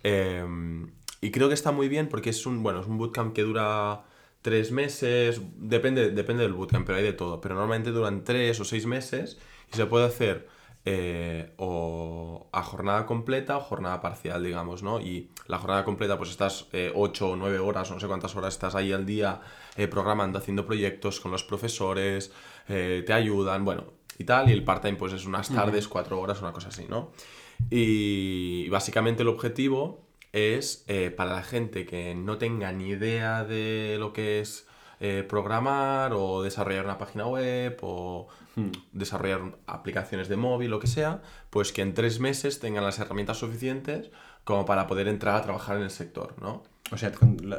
eh, 0.04 0.44
y 1.22 1.30
creo 1.30 1.48
que 1.48 1.54
está 1.54 1.72
muy 1.72 1.88
bien 1.88 2.08
porque 2.08 2.30
es 2.30 2.46
un, 2.46 2.62
bueno, 2.62 2.80
es 2.80 2.86
un 2.86 2.96
bootcamp 2.98 3.34
que 3.34 3.42
dura 3.42 4.02
tres 4.42 4.72
meses, 4.72 5.40
depende, 5.56 6.10
depende 6.10 6.42
del 6.42 6.54
bootcamp, 6.54 6.86
pero 6.86 6.96
hay 6.98 7.04
de 7.04 7.12
todo, 7.12 7.40
pero 7.42 7.54
normalmente 7.54 7.90
duran 7.90 8.24
tres 8.24 8.58
o 8.60 8.64
seis 8.64 8.86
meses 8.86 9.38
y 9.72 9.76
se 9.76 9.87
puede 9.87 10.06
hacer 10.06 10.48
eh, 10.85 11.52
o 11.59 12.48
a 12.52 12.62
jornada 12.62 13.04
completa 13.04 13.59
o 13.59 13.61
jornada 13.61 14.00
parcial, 14.00 14.42
digamos, 14.42 14.83
¿no? 14.83 14.98
Y 15.00 15.30
la 15.46 15.59
jornada 15.59 15.85
completa, 15.85 16.16
pues 16.16 16.30
estás 16.30 16.68
eh, 16.72 16.90
8 16.94 17.30
o 17.30 17.37
9 17.37 17.59
horas, 17.59 17.90
no 17.90 18.00
sé 18.00 18.06
cuántas 18.06 18.35
horas 18.35 18.54
estás 18.54 18.74
ahí 18.74 18.92
al 18.92 19.04
día 19.04 19.40
eh, 19.76 19.88
programando, 19.88 20.38
haciendo 20.38 20.64
proyectos 20.64 21.20
con 21.20 21.33
los 21.33 21.44
profesores, 21.44 22.33
eh, 22.68 23.02
te 23.06 23.12
ayudan, 23.12 23.64
bueno, 23.64 23.85
y 24.18 24.24
tal, 24.24 24.48
y 24.48 24.52
el 24.52 24.64
part-time 24.64 24.96
pues 24.96 25.12
es 25.12 25.26
unas 25.26 25.50
tardes, 25.50 25.87
cuatro 25.87 26.18
horas, 26.18 26.40
una 26.40 26.52
cosa 26.52 26.68
así, 26.68 26.87
¿no? 26.88 27.12
Y 27.68 28.68
básicamente 28.70 29.22
el 29.22 29.28
objetivo 29.28 30.06
es 30.33 30.87
para 31.16 31.35
la 31.35 31.42
gente 31.42 31.85
que 31.85 32.14
no 32.14 32.38
tenga 32.38 32.72
ni 32.72 32.90
idea 32.90 33.44
de 33.44 33.96
lo 33.98 34.12
que 34.12 34.40
es 34.40 34.66
programar 35.28 36.12
o 36.14 36.42
desarrollar 36.42 36.85
una 36.85 36.98
página 36.98 37.26
web 37.26 37.78
o 37.83 38.28
Hmm. 38.56 38.70
desarrollar 38.92 39.58
aplicaciones 39.66 40.28
de 40.28 40.36
móvil, 40.36 40.70
lo 40.70 40.80
que 40.80 40.88
sea, 40.88 41.22
pues 41.50 41.72
que 41.72 41.82
en 41.82 41.94
tres 41.94 42.18
meses 42.18 42.58
tengan 42.58 42.82
las 42.84 42.98
herramientas 42.98 43.38
suficientes 43.38 44.10
como 44.44 44.64
para 44.66 44.86
poder 44.88 45.06
entrar 45.06 45.36
a 45.36 45.42
trabajar 45.42 45.76
en 45.76 45.84
el 45.84 45.90
sector, 45.90 46.34
¿no? 46.40 46.64
O 46.92 46.96
sea, 46.96 47.12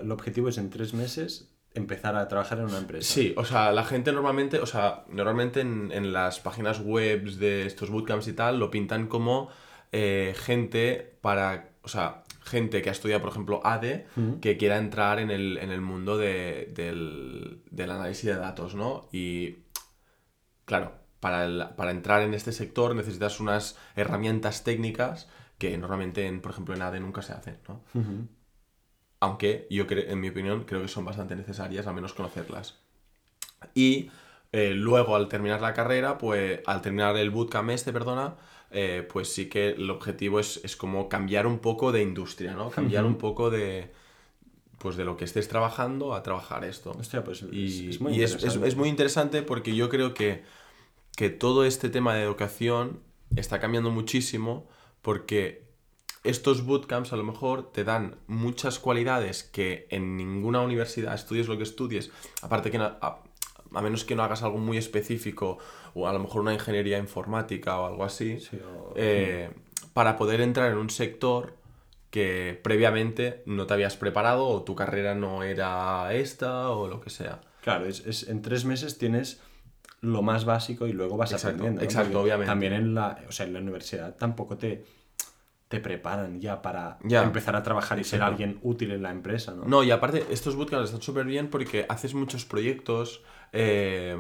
el 0.04 0.12
objetivo 0.12 0.50
es 0.50 0.58
en 0.58 0.70
tres 0.70 0.94
meses 0.94 1.50
empezar 1.74 2.18
a 2.18 2.28
trabajar 2.28 2.58
en 2.60 2.66
una 2.66 2.80
empresa. 2.80 3.14
Sí, 3.14 3.34
o 3.38 3.46
sea, 3.46 3.72
la 3.72 3.86
gente 3.86 4.12
normalmente, 4.12 4.60
o 4.60 4.66
sea, 4.66 5.06
normalmente 5.08 5.62
en, 5.62 5.92
en 5.94 6.12
las 6.12 6.42
páginas 6.42 6.82
web 6.82 7.24
de 7.36 7.66
estos 7.66 7.90
bootcamps 7.90 8.28
y 8.28 8.34
tal, 8.34 8.60
lo 8.60 8.70
pintan 8.70 9.08
como 9.08 9.48
eh, 9.94 10.36
gente 10.38 11.18
para, 11.22 11.70
o 11.84 11.88
sea, 11.88 12.24
gente 12.44 12.82
que 12.82 12.90
ha 12.90 12.92
estudiado, 12.92 13.22
por 13.22 13.32
ejemplo, 13.32 13.62
ADE, 13.64 14.06
que 14.42 14.58
quiera 14.58 14.78
entrar 14.78 15.20
en 15.20 15.32
el, 15.32 15.58
en 15.60 15.72
el 15.72 15.80
mundo 15.80 16.18
de- 16.18 16.70
del, 16.76 17.62
del 17.72 17.92
análisis 17.92 18.26
de 18.26 18.36
datos, 18.36 18.76
¿no? 18.76 19.08
Y, 19.14 19.60
claro, 20.72 20.94
para, 21.20 21.44
el- 21.46 21.66
para 21.76 21.92
entrar 21.92 22.22
en 22.22 22.34
este 22.34 22.54
sector 22.54 22.96
necesitas 22.96 23.42
unas 23.42 23.78
herramientas 23.98 24.64
técnicas 24.64 25.28
que 25.58 25.78
normalmente, 25.78 26.28
en, 26.28 26.40
por 26.42 26.52
ejemplo, 26.52 26.74
en 26.76 26.82
ADE 26.82 27.02
nunca 27.02 27.22
se 27.22 27.34
hacen, 27.34 27.58
¿no? 27.68 27.82
Aunque 29.20 29.68
yo 29.70 29.86
creo, 29.86 30.10
en 30.10 30.20
mi 30.22 30.30
opinión 30.30 30.64
creo 30.64 30.82
que 30.82 30.88
son 30.88 31.04
bastante 31.04 31.36
necesarias, 31.36 31.88
al 31.88 31.94
menos 31.94 32.14
conocerlas. 32.14 32.80
Y 33.76 34.10
eh, 34.54 34.74
luego 34.74 35.16
al 35.18 35.28
terminar 35.28 35.62
la 35.62 35.74
carrera, 35.74 36.18
pues 36.18 36.62
al 36.66 36.82
terminar 36.82 37.18
el 37.18 37.30
bootcamp 37.32 37.70
este, 37.72 37.92
perdona, 37.92 38.36
eh, 38.72 39.06
pues 39.12 39.32
sí 39.34 39.50
que 39.50 39.72
el 39.72 39.90
objetivo 39.90 40.40
es, 40.40 40.62
es 40.64 40.78
como 40.78 41.10
cambiar 41.10 41.46
un 41.48 41.60
poco 41.60 41.92
de 41.92 42.02
industria, 42.02 42.54
¿no? 42.54 42.70
Cambiar 42.70 43.06
un 43.06 43.18
poco 43.18 43.50
de, 43.50 43.92
pues 44.80 44.96
de 44.96 45.06
lo 45.06 45.16
que 45.16 45.26
estés 45.26 45.48
trabajando 45.48 46.16
a 46.16 46.24
trabajar 46.24 46.66
esto. 46.66 46.92
Hostia, 47.00 47.24
pues 47.24 47.44
Y, 47.44 47.90
es, 47.90 47.92
es 47.92 48.02
muy 48.02 48.14
y 48.16 48.24
es 48.68 48.76
muy 48.76 48.90
interesante 48.90 49.44
porque 49.44 49.76
yo 49.76 49.90
creo 49.90 50.14
que, 50.14 50.44
que 51.16 51.30
todo 51.30 51.66
este 51.66 51.90
tema 51.90 52.16
de 52.16 52.24
educación 52.24 53.02
está 53.36 53.60
cambiando 53.60 53.92
muchísimo 53.92 54.68
porque 55.02 55.70
estos 56.24 56.64
bootcamps 56.66 57.14
a 57.14 57.18
lo 57.18 57.24
mejor 57.24 57.72
te 57.72 57.84
dan 57.84 58.18
muchas 58.28 58.78
cualidades 58.80 59.44
que 59.44 59.88
en 59.90 60.16
ninguna 60.18 60.62
universidad, 60.62 61.14
estudies 61.16 61.48
lo 61.48 61.58
que 61.58 61.64
estudies, 61.64 62.12
aparte 62.42 62.70
que 62.72 62.78
no- 62.78 62.96
a, 63.02 63.24
a 63.74 63.82
menos 63.82 64.04
que 64.04 64.16
no 64.16 64.24
hagas 64.24 64.44
algo 64.44 64.58
muy 64.60 64.78
específico 64.78 65.58
o 65.94 66.08
a 66.08 66.14
lo 66.14 66.20
mejor 66.20 66.42
una 66.42 66.54
ingeniería 66.54 66.98
informática 67.00 67.80
o 67.80 67.88
algo 67.88 68.04
así, 68.04 68.40
Sí, 68.40 68.58
o- 68.58 68.94
eh, 68.96 69.50
para 69.94 70.16
poder 70.18 70.42
entrar 70.42 70.72
en 70.72 70.78
un 70.78 70.90
sector 70.90 71.56
que 72.12 72.60
previamente 72.62 73.42
no 73.46 73.66
te 73.66 73.74
habías 73.74 73.96
preparado 73.98 74.46
o 74.46 74.64
tu 74.64 74.76
carrera 74.76 75.16
no 75.16 75.44
era 75.44 76.14
esta 76.14 76.70
o 76.72 76.88
lo 76.88 77.00
que 77.02 77.10
sea. 77.10 77.42
Claro, 77.62 77.86
es, 77.86 78.06
es- 78.06 78.28
en 78.28 78.42
tres 78.42 78.66
meses 78.66 78.98
tienes 78.98 79.42
lo 80.02 80.22
más 80.22 80.46
básico 80.46 80.88
y 80.88 80.94
luego 80.94 81.18
vas 81.18 81.32
Exacto, 81.32 81.48
aprendiendo. 81.50 81.82
¿no? 81.82 81.86
exacto, 81.86 82.12
Porque 82.14 82.24
obviamente. 82.24 82.48
También 82.52 82.74
en 82.74 82.94
la, 82.96 83.20
o 83.28 83.32
sea, 83.32 83.46
en 83.46 83.54
la 83.54 83.60
universidad 83.60 84.16
tampoco 84.18 84.58
te, 84.58 84.84
te 85.68 85.80
preparan 85.80 86.40
ya 86.42 86.62
para 86.62 86.98
Ya. 87.04 87.24
empezar 87.24 87.56
a 87.56 87.64
trabajar 87.64 88.00
y 88.00 88.04
ser 88.04 88.22
alguien 88.24 88.60
útil 88.64 88.92
en 88.92 89.04
la 89.04 89.12
empresa, 89.12 89.54
¿no? 89.54 89.64
No, 89.66 89.84
y 89.84 89.92
aparte, 89.92 90.26
estos 90.32 90.56
bootcamps 90.56 90.86
están 90.90 91.02
súper 91.02 91.26
bien 91.26 91.50
porque 91.50 91.86
haces 91.88 92.14
muchos 92.14 92.46
proyectos, 92.46 93.22
eh, 93.54 94.16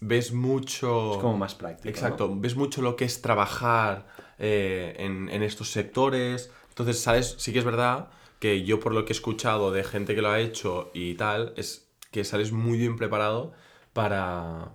ves 0.00 0.32
mucho... 0.32 1.12
Es 1.12 1.18
como 1.18 1.38
más 1.38 1.54
práctico. 1.54 1.88
Exacto, 1.88 2.28
¿no? 2.28 2.40
ves 2.40 2.56
mucho 2.56 2.82
lo 2.82 2.96
que 2.96 3.04
es 3.04 3.22
trabajar 3.22 4.06
eh, 4.38 4.94
en, 4.98 5.28
en 5.28 5.42
estos 5.42 5.70
sectores. 5.70 6.50
Entonces, 6.70 7.00
¿sabes? 7.00 7.36
Sí 7.38 7.52
que 7.52 7.60
es 7.60 7.64
verdad 7.64 8.08
que 8.40 8.64
yo 8.64 8.80
por 8.80 8.92
lo 8.92 9.04
que 9.04 9.12
he 9.12 9.16
escuchado 9.16 9.70
de 9.72 9.82
gente 9.84 10.14
que 10.14 10.20
lo 10.20 10.28
ha 10.30 10.40
hecho 10.40 10.90
y 10.92 11.14
tal, 11.14 11.54
es 11.56 11.88
que 12.10 12.24
sales 12.24 12.50
muy 12.52 12.76
bien 12.76 12.96
preparado 12.96 13.52
para... 13.94 14.72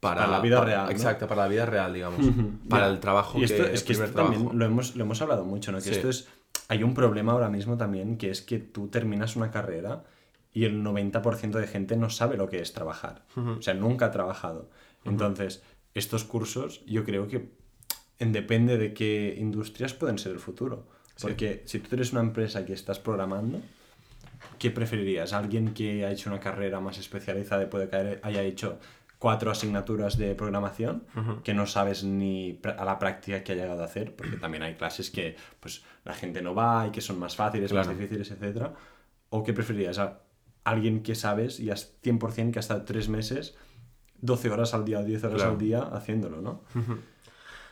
Para 0.00 0.26
la 0.26 0.40
vida 0.40 0.60
real, 0.64 0.84
¿no? 0.86 0.90
Exacto, 0.90 1.26
para 1.26 1.42
la 1.42 1.48
vida 1.48 1.66
real, 1.66 1.92
digamos. 1.94 2.20
Para 2.68 2.88
el 2.88 3.00
trabajo 3.00 3.38
Y 3.38 3.44
esto, 3.44 3.64
que 3.64 3.72
es 3.72 3.82
que 3.82 3.92
esto 3.94 4.06
también 4.10 4.50
lo 4.52 4.64
hemos, 4.64 4.94
lo 4.96 5.04
hemos 5.04 5.20
hablado 5.22 5.44
mucho, 5.44 5.72
¿no? 5.72 5.78
Que 5.78 5.84
Sí. 5.84 5.90
esto 5.90 6.08
es... 6.10 6.28
Hay 6.68 6.82
un 6.82 6.94
problema 6.94 7.32
ahora 7.32 7.48
mismo 7.48 7.76
también, 7.76 8.18
que 8.18 8.30
es 8.30 8.42
que 8.42 8.58
tú 8.58 8.88
terminas 8.88 9.36
una 9.36 9.50
carrera 9.50 10.04
y 10.52 10.64
el 10.64 10.82
90% 10.82 11.58
de 11.58 11.66
gente 11.66 11.96
no 11.96 12.10
sabe 12.10 12.36
lo 12.36 12.48
que 12.48 12.60
es 12.60 12.72
trabajar. 12.72 13.24
O 13.36 13.62
sea, 13.62 13.74
nunca 13.74 14.06
ha 14.06 14.10
trabajado. 14.10 14.68
Entonces, 15.04 15.62
estos 15.94 16.24
cursos 16.24 16.84
yo 16.86 17.04
creo 17.04 17.28
que 17.28 17.50
en- 18.18 18.32
depende 18.32 18.78
de 18.78 18.92
qué 18.94 19.36
industrias 19.38 19.94
pueden 19.94 20.18
ser 20.18 20.32
el 20.32 20.40
futuro. 20.40 20.88
Porque 21.20 21.62
si 21.66 21.78
tú 21.78 21.94
eres 21.94 22.12
una 22.12 22.20
empresa 22.22 22.64
que 22.66 22.72
estás 22.72 22.98
programando, 22.98 23.60
¿qué 24.58 24.70
preferirías? 24.70 25.32
¿Alguien 25.32 25.72
que 25.72 26.04
ha 26.04 26.10
hecho 26.10 26.30
una 26.30 26.40
carrera 26.40 26.80
más 26.80 26.98
especializada 26.98 27.62
y 27.62 27.66
puede 27.66 27.88
que 27.88 28.18
haya 28.22 28.42
hecho 28.42 28.78
cuatro 29.18 29.50
asignaturas 29.50 30.18
de 30.18 30.34
programación 30.34 31.04
que 31.42 31.54
no 31.54 31.66
sabes 31.66 32.04
ni 32.04 32.60
a 32.78 32.84
la 32.84 32.98
práctica 32.98 33.42
que 33.42 33.52
ha 33.52 33.54
llegado 33.54 33.82
a 33.82 33.86
hacer? 33.86 34.14
Porque 34.14 34.36
también 34.36 34.62
hay 34.62 34.74
clases 34.74 35.10
que 35.10 35.36
pues, 35.60 35.82
la 36.04 36.12
gente 36.14 36.42
no 36.42 36.54
va 36.54 36.86
y 36.86 36.90
que 36.90 37.00
son 37.00 37.18
más 37.18 37.34
fáciles, 37.36 37.70
Claro. 37.70 37.88
más 37.88 37.98
difíciles, 37.98 38.30
etc. 38.30 38.68
¿O 39.30 39.42
qué 39.42 39.52
preferirías? 39.52 39.98
¿A 39.98 40.20
alguien 40.64 41.02
que 41.02 41.14
sabes 41.14 41.60
y 41.60 41.70
has 41.70 41.94
100% 42.02 42.50
que 42.52 42.58
ha 42.58 42.60
estado 42.60 42.84
tres 42.84 43.08
meses, 43.08 43.56
12 44.20 44.50
horas 44.50 44.74
al 44.74 44.84
día 44.84 44.98
o 45.00 45.04
10 45.04 45.24
horas 45.24 45.36
Claro. 45.36 45.52
al 45.52 45.58
día 45.58 45.80
haciéndolo, 45.82 46.40
¿no? 46.42 46.62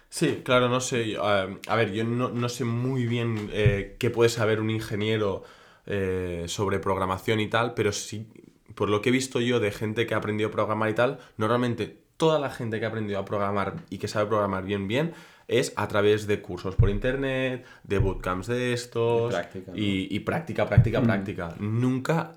Sí, 0.09 0.43
claro, 0.45 0.69
no 0.69 0.81
sé. 0.81 1.13
eh, 1.13 1.19
a 1.19 1.77
ver, 1.77 1.93
yo 1.93 2.05
no, 2.05 2.29
no 2.29 2.49
sé 2.49 2.65
muy 2.65 3.07
bien 3.07 3.51
eh, 3.53 3.97
qué 3.99 4.11
puede 4.11 4.29
saber 4.31 4.61
un 4.61 4.71
ingeniero 4.71 5.43
eh, 5.87 6.45
sobre 6.47 6.79
programación 6.79 7.41
y 7.41 7.49
tal, 7.49 7.75
pero 7.75 7.91
sí, 7.93 8.29
por 8.75 8.89
lo 8.89 9.01
que 9.03 9.09
he 9.11 9.13
visto 9.13 9.41
yo 9.41 9.61
de 9.61 9.71
gente 9.71 10.07
que 10.07 10.15
ha 10.15 10.19
aprendido 10.19 10.49
a 10.49 10.53
programar 10.53 10.91
y 10.91 10.95
tal, 10.95 11.19
normalmente 11.37 11.99
toda 12.17 12.39
la 12.39 12.51
gente 12.51 12.79
que 12.79 12.87
ha 12.87 12.89
aprendido 12.89 13.19
a 13.19 13.25
programar 13.25 13.77
y 13.91 13.99
que 13.99 14.09
sabe 14.09 14.27
programar 14.27 14.65
bien, 14.65 14.87
bien, 14.89 15.13
es 15.49 15.73
a 15.77 15.89
través 15.89 16.27
de 16.27 16.41
cursos 16.41 16.75
por 16.77 16.89
internet, 16.89 17.65
de 17.83 17.99
bootcamps 17.99 18.47
de 18.47 18.73
estos. 18.73 19.33
Y 19.33 19.37
práctica, 19.37 19.71
¿no? 19.73 19.77
y, 19.77 20.09
y 20.11 20.21
práctica, 20.21 20.67
práctica, 20.67 21.03
práctica. 21.03 21.55
Nunca. 21.61 22.33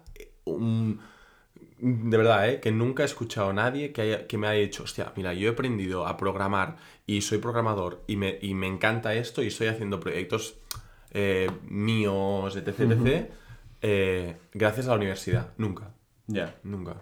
un- 0.46 1.00
de 1.80 2.18
verdad, 2.18 2.50
¿eh? 2.50 2.60
que 2.60 2.72
nunca 2.72 3.04
he 3.04 3.06
escuchado 3.06 3.52
a 3.52 3.54
nadie 3.54 3.92
que, 3.92 4.02
haya- 4.02 4.26
que 4.28 4.38
me 4.40 4.48
haya 4.48 4.62
dicho, 4.62 4.82
hostia, 4.84 5.14
mira, 5.16 5.34
yo 5.36 5.48
he 5.48 5.52
aprendido 5.52 6.08
a 6.08 6.18
programar 6.18 6.78
y 7.06 7.22
soy 7.22 7.38
programador 7.38 8.04
y 8.08 8.16
me, 8.16 8.40
y 8.42 8.56
me 8.56 8.66
encanta 8.66 9.14
esto 9.14 9.44
y 9.44 9.48
estoy 9.48 9.68
haciendo 9.68 10.00
proyectos 10.00 10.56
eh, 11.12 11.52
míos, 11.70 12.56
etc, 12.56 12.80
etc, 12.80 13.30
eh, 13.84 14.36
gracias 14.54 14.88
a 14.88 14.90
la 14.90 14.96
universidad. 14.96 15.52
Nunca, 15.58 15.92
Ya. 16.28 16.56
nunca. 16.64 16.98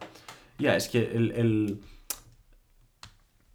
Ya, 0.57 0.75
es 0.75 0.87
que 0.87 0.99
el, 1.15 1.31
el, 1.31 1.81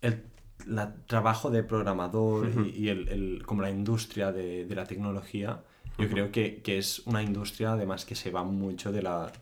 el 0.03 0.25
la 0.67 0.95
trabajo 1.07 1.51
de 1.51 1.63
programador 1.65 2.49
y, 2.67 2.71
y 2.85 2.89
el, 2.91 3.09
el- 3.09 3.43
como 3.47 3.63
la 3.63 3.71
industria 3.71 4.31
de, 4.33 4.67
de 4.67 4.75
la 4.75 4.85
tecnología, 4.85 5.63
yo 5.99 6.09
creo 6.09 6.31
que, 6.31 6.61
que 6.63 6.79
es 6.79 7.01
una 7.07 7.23
industria 7.23 7.73
además 7.73 8.05
que 8.05 8.15
se 8.15 8.31
va 8.31 8.43
mucho 8.45 8.93
de 8.93 9.03
la... 9.03 9.33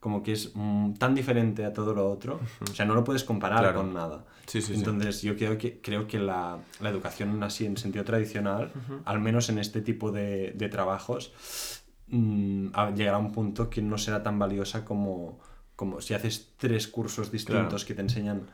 como 0.00 0.22
que 0.22 0.32
es 0.32 0.52
mm, 0.54 0.94
tan 0.94 1.14
diferente 1.14 1.64
a 1.64 1.72
todo 1.72 1.94
lo 1.94 2.10
otro, 2.10 2.40
o 2.60 2.74
sea, 2.74 2.84
no 2.84 2.94
lo 2.94 3.04
puedes 3.04 3.24
comparar 3.24 3.60
Claro. 3.60 3.80
con 3.80 3.94
nada. 3.94 4.24
Sí, 4.46 4.60
sí, 4.60 4.68
sí. 4.74 4.78
Entonces 4.78 5.22
yo 5.22 5.34
creo 5.36 5.56
que, 5.56 5.80
creo 5.80 6.06
que 6.06 6.18
la, 6.18 6.58
la 6.80 6.90
educación 6.90 7.42
así 7.42 7.64
en 7.64 7.76
sentido 7.78 8.04
tradicional, 8.04 8.70
al 9.06 9.20
menos 9.20 9.48
en 9.48 9.58
este 9.58 9.80
tipo 9.80 10.12
de, 10.12 10.52
de 10.52 10.68
trabajos, 10.68 11.82
mm, 12.08 12.68
llegará 12.94 13.16
a 13.16 13.20
un 13.20 13.32
punto 13.32 13.68
que 13.70 13.82
no 13.82 13.98
será 13.98 14.22
tan 14.22 14.38
valiosa 14.38 14.84
como, 14.84 15.40
como 15.76 16.00
si 16.00 16.14
haces 16.14 16.52
tres 16.56 16.88
cursos 16.88 17.30
distintos 17.32 17.66
Claro. 17.84 17.86
que 17.86 17.94
te 17.94 18.00
enseñan 18.02 18.46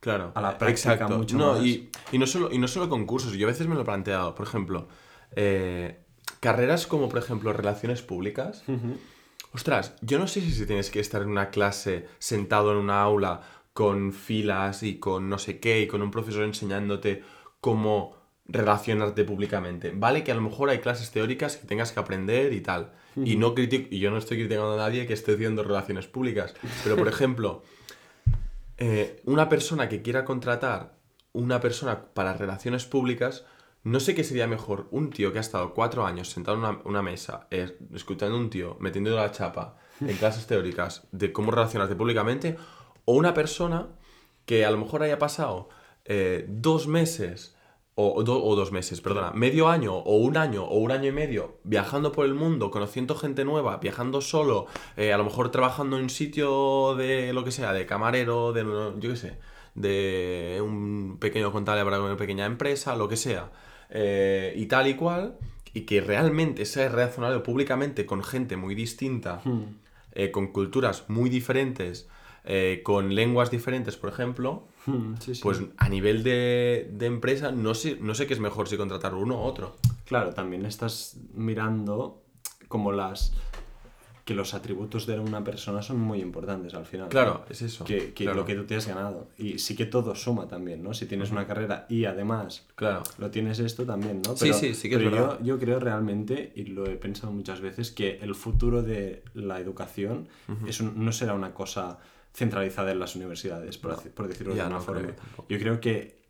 Claro, 0.00 0.32
a 0.34 0.40
la 0.40 0.56
práctica 0.56 0.94
exacto. 0.94 1.18
mucho 1.18 1.36
no, 1.36 1.52
más. 1.54 1.62
Y, 1.64 1.90
y 2.12 2.18
no 2.18 2.26
solo, 2.26 2.50
y 2.50 2.58
no 2.58 2.68
solo 2.68 2.88
con 2.88 3.04
cursos, 3.04 3.34
yo 3.34 3.46
a 3.46 3.50
veces 3.50 3.66
me 3.66 3.74
lo 3.74 3.82
he 3.82 3.84
planteado, 3.84 4.34
por 4.34 4.46
ejemplo, 4.46 4.88
eh, 5.36 6.00
carreras 6.40 6.86
como 6.86 7.08
por 7.10 7.18
ejemplo 7.18 7.52
relaciones 7.52 8.00
públicas. 8.00 8.64
Ostras, 9.52 9.94
yo 10.00 10.18
no 10.18 10.26
sé 10.26 10.40
si 10.40 10.52
si 10.52 10.64
tienes 10.64 10.90
que 10.90 11.00
estar 11.00 11.20
en 11.22 11.28
una 11.28 11.50
clase 11.50 12.06
sentado 12.18 12.72
en 12.72 12.78
una 12.78 13.02
aula 13.02 13.42
con 13.74 14.12
filas 14.12 14.82
y 14.82 14.98
con 14.98 15.28
no 15.28 15.38
sé 15.38 15.58
qué 15.60 15.80
y 15.82 15.86
con 15.86 16.00
un 16.02 16.10
profesor 16.10 16.44
enseñándote 16.44 17.22
cómo 17.60 18.16
relacionarte 18.52 19.24
públicamente. 19.24 19.92
Vale 19.94 20.24
que 20.24 20.32
a 20.32 20.34
lo 20.34 20.40
mejor 20.42 20.70
hay 20.70 20.78
clases 20.78 21.10
teóricas 21.10 21.56
que 21.56 21.66
tengas 21.66 21.92
que 21.92 22.00
aprender 22.00 22.52
y 22.52 22.60
tal. 22.60 22.92
Y 23.24 23.36
no 23.36 23.54
critico, 23.54 23.88
y 23.90 23.98
yo 23.98 24.10
no 24.10 24.18
estoy 24.18 24.38
criticando 24.38 24.74
a 24.74 24.76
nadie 24.76 25.06
que 25.06 25.14
esté 25.14 25.34
haciendo 25.34 25.62
relaciones 25.62 26.06
públicas. 26.06 26.54
Pero 26.84 26.96
por 26.96 27.08
ejemplo, 27.14 27.62
eh, 28.78 29.20
una 29.24 29.48
persona 29.48 29.88
que 29.88 30.02
quiera 30.02 30.24
contratar 30.24 30.94
una 31.32 31.60
persona 31.60 32.06
para 32.14 32.34
relaciones 32.34 32.84
públicas, 32.86 33.44
no 33.82 34.00
sé 34.00 34.14
qué 34.14 34.24
sería 34.24 34.46
mejor. 34.46 34.88
Un 34.90 35.10
tío 35.10 35.32
que 35.32 35.38
ha 35.38 35.42
estado 35.42 35.74
cuatro 35.74 36.06
años 36.06 36.30
sentado 36.30 36.56
en 36.56 36.64
una, 36.64 36.80
una 36.84 37.02
mesa, 37.02 37.46
eh, 37.50 37.78
escuchando 37.94 38.36
a 38.36 38.40
un 38.40 38.50
tío, 38.50 38.76
metiendo 38.80 39.14
la 39.14 39.30
chapa 39.30 39.76
en 40.00 40.16
clases 40.16 40.46
teóricas 40.46 41.06
de 41.12 41.32
cómo 41.32 41.50
relacionarte 41.50 41.94
públicamente, 41.94 42.56
o 43.04 43.14
una 43.14 43.34
persona 43.34 43.88
que 44.46 44.64
a 44.64 44.70
lo 44.70 44.78
mejor 44.78 45.02
haya 45.02 45.18
pasado 45.18 45.68
eh, 46.04 46.46
dos 46.48 46.86
meses 46.86 47.56
o, 47.96 48.22
do- 48.22 48.42
o 48.42 48.56
dos 48.56 48.72
meses, 48.72 49.00
perdona, 49.00 49.30
medio 49.32 49.68
año 49.68 49.94
o 49.94 50.16
un 50.16 50.36
año 50.36 50.64
o 50.64 50.78
un 50.78 50.90
año 50.90 51.08
y 51.08 51.12
medio 51.12 51.58
viajando 51.64 52.12
por 52.12 52.24
el 52.24 52.34
mundo, 52.34 52.70
conociendo 52.70 53.14
gente 53.14 53.44
nueva, 53.44 53.76
viajando 53.78 54.20
solo, 54.20 54.66
eh, 54.96 55.12
a 55.12 55.18
lo 55.18 55.24
mejor 55.24 55.50
trabajando 55.50 55.96
en 55.96 56.04
un 56.04 56.10
sitio 56.10 56.94
de 56.96 57.32
lo 57.32 57.44
que 57.44 57.50
sea, 57.50 57.72
de 57.72 57.84
camarero, 57.86 58.52
de 58.52 58.62
yo 58.98 59.10
qué 59.10 59.16
sé, 59.16 59.38
de 59.74 60.60
un 60.62 61.18
pequeño 61.20 61.52
contable 61.52 61.84
para 61.84 62.00
una 62.00 62.16
pequeña 62.16 62.46
empresa, 62.46 62.96
lo 62.96 63.08
que 63.08 63.16
sea, 63.16 63.50
eh, 63.90 64.54
y 64.56 64.66
tal 64.66 64.86
y 64.86 64.94
cual, 64.94 65.36
y 65.74 65.82
que 65.82 66.00
realmente 66.00 66.64
se 66.64 66.84
ha 66.84 66.88
relacionado 66.88 67.42
públicamente 67.42 68.06
con 68.06 68.22
gente 68.22 68.56
muy 68.56 68.74
distinta, 68.74 69.42
eh, 70.12 70.30
con 70.30 70.48
culturas 70.52 71.04
muy 71.08 71.28
diferentes, 71.30 72.08
eh, 72.44 72.80
con 72.84 73.14
lenguas 73.14 73.50
diferentes, 73.50 73.96
por 73.96 74.10
ejemplo, 74.10 74.64
Hmm, 74.86 75.14
sí, 75.20 75.34
sí. 75.34 75.42
pues 75.42 75.60
a 75.76 75.88
nivel 75.90 76.22
de, 76.22 76.88
de 76.92 77.04
empresa 77.06 77.52
no 77.52 77.74
sé, 77.74 77.98
no 78.00 78.14
sé 78.14 78.26
qué 78.26 78.32
es 78.32 78.40
mejor 78.40 78.66
si 78.66 78.78
contratar 78.78 79.14
uno 79.14 79.36
u 79.36 79.42
otro. 79.42 79.76
Claro, 80.06 80.32
también 80.32 80.64
estás 80.64 81.18
mirando 81.34 82.22
como 82.68 82.90
las... 82.90 83.34
que 84.24 84.32
los 84.34 84.54
atributos 84.54 85.06
de 85.06 85.18
una 85.18 85.42
persona 85.44 85.82
son 85.82 85.98
muy 86.00 86.20
importantes 86.20 86.72
al 86.74 86.86
final. 86.86 87.08
Claro, 87.08 87.42
¿no? 87.44 87.50
es 87.52 87.60
eso. 87.62 87.84
Que, 87.84 88.12
que 88.14 88.24
claro. 88.24 88.38
lo 88.38 88.44
que 88.46 88.54
tú 88.54 88.64
te 88.64 88.76
has 88.76 88.86
ganado. 88.86 89.28
Y 89.36 89.58
sí 89.58 89.74
que 89.76 89.84
todo 89.86 90.14
suma 90.14 90.46
también, 90.48 90.82
¿no? 90.82 90.94
Si 90.94 91.04
tienes 91.06 91.30
una 91.32 91.46
carrera 91.46 91.84
y 91.90 92.04
además 92.06 92.66
Claro. 92.76 93.02
lo 93.18 93.30
tienes 93.30 93.58
esto 93.58 93.84
también, 93.84 94.22
¿no? 94.26 94.34
Sí, 94.36 94.52
sí, 94.54 94.74
sí 94.74 94.88
que 94.88 94.94
es 94.96 95.04
verdad. 95.04 95.38
Yo, 95.40 95.44
yo 95.44 95.58
creo 95.58 95.78
realmente, 95.80 96.52
y 96.54 96.64
lo 96.64 96.86
he 96.86 96.96
pensado 96.96 97.32
muchas 97.32 97.60
veces, 97.60 97.90
que 97.90 98.18
el 98.22 98.34
futuro 98.34 98.82
de 98.82 99.24
la 99.34 99.58
educación 99.60 100.28
es 100.66 100.80
un- 100.80 101.04
no 101.04 101.10
será 101.12 101.34
una 101.34 101.52
cosa 101.52 101.98
centralizada 102.40 102.90
en 102.90 102.98
las 102.98 103.16
universidades, 103.16 103.76
por, 103.76 104.28
decirlo 104.28 104.54
de 104.54 104.62
alguna 104.62 104.80
forma. 104.80 105.14
Yo 105.46 105.58
creo 105.58 105.78
que 105.78 106.22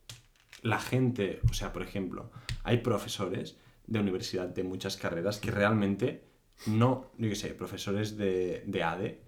la 0.62 0.81
gente, 0.81 1.40
o 1.49 1.55
sea, 1.55 1.73
por 1.73 1.83
ejemplo, 1.83 2.33
hay 2.64 2.79
profesores 2.79 3.57
de 3.87 4.01
universidad 4.01 4.49
de 4.49 4.64
muchas 4.64 4.96
carreras 4.96 5.38
que 5.38 5.53
realmente 5.53 6.25
no, 6.66 7.12
yo 7.16 7.29
qué 7.29 7.37
sé, 7.37 7.49
profesores 7.55 8.16
de, 8.16 8.64
de 8.66 8.83
ADE 8.83 9.23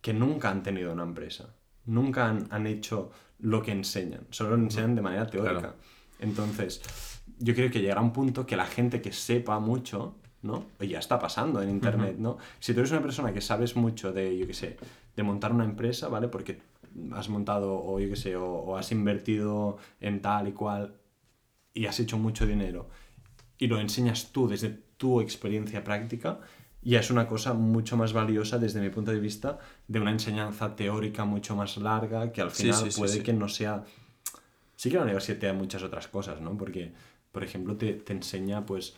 que 0.00 0.12
nunca 0.12 0.50
han 0.50 0.64
tenido 0.64 0.92
una 0.92 1.04
empresa, 1.04 1.54
nunca 1.86 2.28
han, 2.28 2.48
han 2.50 2.66
hecho 2.66 3.12
lo 3.38 3.62
que 3.62 3.70
enseñan, 3.70 4.26
solo 4.30 4.56
lo 4.56 4.62
enseñan 4.64 4.96
de 4.96 5.02
manera 5.02 5.26
teórica. 5.28 5.60
Claro. 5.60 5.76
Entonces, 6.18 6.82
yo 7.38 7.54
creo 7.54 7.70
que 7.70 7.80
llegará 7.80 8.00
un 8.00 8.12
punto 8.12 8.46
que 8.46 8.56
la 8.56 8.66
gente 8.66 9.00
que 9.00 9.12
sepa 9.12 9.60
mucho, 9.60 10.18
¿no? 10.42 10.64
Y 10.80 10.88
ya 10.88 10.98
está 10.98 11.18
pasando 11.18 11.62
en 11.62 11.70
Internet, 11.70 12.16
¿no? 12.18 12.38
Si 12.58 12.72
tú 12.72 12.80
eres 12.80 12.92
una 12.92 13.02
persona 13.02 13.32
que 13.32 13.40
sabes 13.40 13.76
mucho 13.76 14.12
de, 14.12 14.36
yo 14.36 14.46
qué 14.46 14.54
sé, 14.54 14.76
de 15.16 15.22
montar 15.22 15.52
una 15.52 15.64
empresa, 15.64 16.08
¿vale? 16.08 16.28
Porque 16.28 16.60
has 17.12 17.28
montado 17.28 17.82
o 17.82 18.00
yo 18.00 18.08
qué 18.08 18.16
sé, 18.16 18.36
o, 18.36 18.46
o 18.46 18.76
has 18.76 18.90
invertido 18.92 19.78
en 20.00 20.20
tal 20.22 20.48
y 20.48 20.52
cual 20.52 20.94
y 21.72 21.86
has 21.86 22.00
hecho 22.00 22.18
mucho 22.18 22.46
dinero 22.46 22.88
y 23.60 23.66
lo 23.66 23.78
enseñas 23.78 24.32
tú 24.32 24.48
desde 24.48 24.70
tu 24.96 25.20
experiencia 25.20 25.84
práctica, 25.84 26.40
ya 26.82 26.98
es 26.98 27.10
una 27.10 27.28
cosa 27.28 27.52
mucho 27.52 27.96
más 27.96 28.14
valiosa 28.14 28.58
desde 28.58 28.80
mi 28.80 28.88
punto 28.88 29.10
de 29.10 29.20
vista 29.20 29.58
de 29.86 30.00
una 30.00 30.10
enseñanza 30.10 30.74
teórica 30.74 31.26
mucho 31.26 31.54
más 31.54 31.76
larga 31.76 32.32
que 32.32 32.40
al 32.40 32.50
final 32.50 32.74
sí, 32.74 32.90
sí, 32.90 32.98
puede 32.98 33.12
sí. 33.12 33.22
que 33.22 33.34
no 33.34 33.48
sea... 33.48 33.84
Sí 34.76 34.88
que 34.88 34.96
la 34.96 35.02
universidad 35.02 35.38
te 35.38 35.46
da 35.46 35.52
muchas 35.52 35.82
otras 35.82 36.08
cosas, 36.08 36.40
¿no? 36.40 36.56
Porque, 36.56 36.94
por 37.32 37.44
ejemplo, 37.44 37.76
te, 37.76 37.92
te 37.92 38.14
enseña 38.14 38.64
pues 38.64 38.96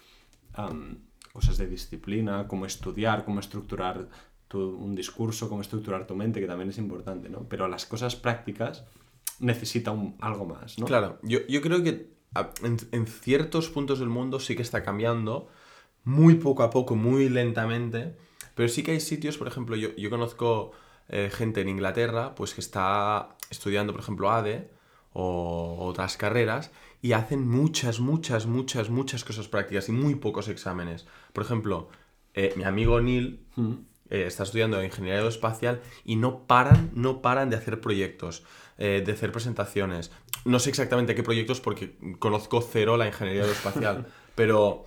cosas 1.33 1.59
de 1.59 1.67
disciplina, 1.67 2.47
cómo 2.49 2.67
estudiar, 2.67 3.25
cómo 3.25 3.41
estructurar 3.41 4.09
tu- 4.49 4.77
un 4.77 4.95
discurso, 4.95 5.49
cómo 5.49 5.63
estructurar 5.63 6.07
tu 6.07 6.15
mente, 6.15 6.41
que 6.41 6.47
también 6.47 6.71
es 6.71 6.79
importante, 6.79 7.29
¿no? 7.29 7.41
Pero 7.49 7.69
las 7.69 7.87
cosas 7.87 8.17
prácticas 8.17 8.85
necesita 9.41 9.91
un- 9.93 10.17
algo 10.21 10.45
más, 10.45 10.79
¿no? 10.79 10.87
Claro, 10.87 11.19
yo, 11.23 11.41
yo 11.49 11.63
creo 11.63 11.83
que 11.83 12.13
en, 12.63 12.77
en 12.93 13.07
ciertos 13.07 13.69
puntos 13.71 13.99
del 13.99 14.09
mundo 14.09 14.41
sí 14.41 14.55
que 14.57 14.63
está 14.63 14.83
cambiando, 14.83 15.49
muy 16.05 16.35
poco 16.35 16.63
a 16.65 16.71
poco, 16.71 16.97
muy 16.97 17.29
lentamente, 17.29 18.17
pero 18.55 18.69
sí 18.69 18.83
que 18.83 18.91
hay 18.93 19.01
sitios, 19.01 19.39
por 19.39 19.49
ejemplo, 19.49 19.77
yo, 19.77 19.95
yo 19.97 20.11
conozco 20.11 20.73
eh, 21.09 21.31
gente 21.33 21.61
en 21.63 21.69
Inglaterra, 21.69 22.35
pues 22.35 22.55
que 22.55 22.61
está 22.61 23.37
estudiando, 23.51 23.93
por 23.93 24.01
ejemplo, 24.03 24.31
ADE 24.31 24.71
o 25.15 25.77
otras 25.81 26.17
carreras 26.17 26.71
y 27.03 27.13
hacen 27.13 27.49
muchas, 27.49 27.99
muchas, 28.01 28.47
muchas, 28.47 28.89
muchas 28.89 29.25
cosas 29.25 29.49
prácticas 29.49 29.89
y 29.89 29.93
muy 29.93 30.15
pocos 30.15 30.49
exámenes. 30.49 31.05
Por 31.33 31.45
ejemplo, 31.45 31.89
eh, 32.33 32.55
mi 32.57 32.65
amigo 32.65 33.01
Neil 33.01 33.41
Mm. 33.57 33.73
eh, 34.09 34.25
está 34.27 34.45
estudiando 34.45 34.83
ingeniería 34.83 35.17
aeroespacial 35.19 35.81
y 36.05 36.17
no 36.17 36.47
paran, 36.47 36.91
no 36.95 37.21
paran 37.21 37.51
de 37.51 37.57
hacer 37.57 37.81
proyectos, 37.81 38.45
eh, 38.79 39.03
de 39.05 39.13
hacer 39.13 39.33
presentaciones. 39.33 40.13
No 40.45 40.59
sé 40.61 40.71
exactamente 40.71 41.15
qué 41.15 41.23
proyectos 41.23 41.61
porque 41.61 41.97
conozco 42.19 42.61
cero 42.63 42.97
la 42.97 43.09
ingeniería 43.09 43.43
aeroespacial, 43.43 44.07
pero, 44.37 44.85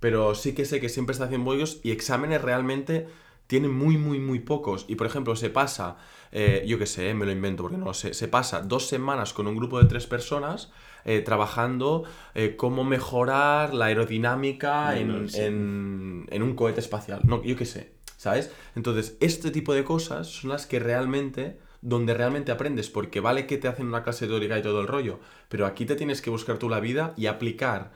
pero 0.00 0.34
sí 0.34 0.54
que 0.54 0.66
sé 0.66 0.80
que 0.80 0.88
siempre 0.90 1.12
está 1.12 1.24
haciendo 1.24 1.46
proyectos 1.46 1.80
y 1.82 1.92
exámenes 1.92 2.42
realmente 2.42 3.08
tiene 3.46 3.68
muy, 3.68 3.96
muy, 3.96 4.18
muy 4.18 4.40
pocos. 4.40 4.84
Y 4.88 4.96
por 4.96 5.06
ejemplo, 5.06 5.36
se 5.36 5.50
pasa, 5.50 5.96
eh, 6.32 6.64
yo 6.66 6.78
qué 6.78 6.86
sé, 6.86 7.12
me 7.14 7.26
lo 7.26 7.32
invento 7.32 7.62
porque 7.62 7.76
no 7.78 7.86
lo 7.86 7.94
sé, 7.94 8.12
se 8.14 8.28
pasa 8.28 8.60
dos 8.60 8.86
semanas 8.88 9.32
con 9.32 9.46
un 9.46 9.56
grupo 9.56 9.80
de 9.80 9.88
tres 9.88 10.06
personas 10.06 10.70
eh, 11.04 11.20
trabajando 11.20 12.04
eh, 12.34 12.56
cómo 12.56 12.84
mejorar 12.84 13.74
la 13.74 13.86
aerodinámica 13.86 14.98
en, 14.98 15.28
sí. 15.28 15.40
en- 15.40 16.26
en 16.30 16.42
un 16.42 16.54
cohete 16.54 16.80
espacial. 16.80 17.20
No, 17.24 17.42
yo 17.42 17.56
qué 17.56 17.66
sé, 17.66 17.92
¿sabes? 18.16 18.50
Entonces, 18.74 19.16
este 19.20 19.50
tipo 19.50 19.74
de 19.74 19.84
cosas 19.84 20.26
son 20.28 20.50
las 20.50 20.66
que 20.66 20.78
realmente, 20.78 21.58
donde 21.82 22.14
realmente 22.14 22.52
aprendes, 22.52 22.88
porque 22.90 23.20
vale 23.20 23.46
que 23.46 23.58
te 23.58 23.68
hacen 23.68 23.86
una 23.86 24.02
clase 24.02 24.26
teórica 24.26 24.58
y 24.58 24.62
todo 24.62 24.80
el 24.80 24.86
rollo, 24.88 25.20
pero 25.48 25.66
aquí 25.66 25.84
te 25.86 25.96
tienes 25.96 26.22
que 26.22 26.30
buscar 26.30 26.58
tú 26.58 26.68
la 26.68 26.80
vida 26.80 27.12
y 27.16 27.26
aplicar 27.26 27.92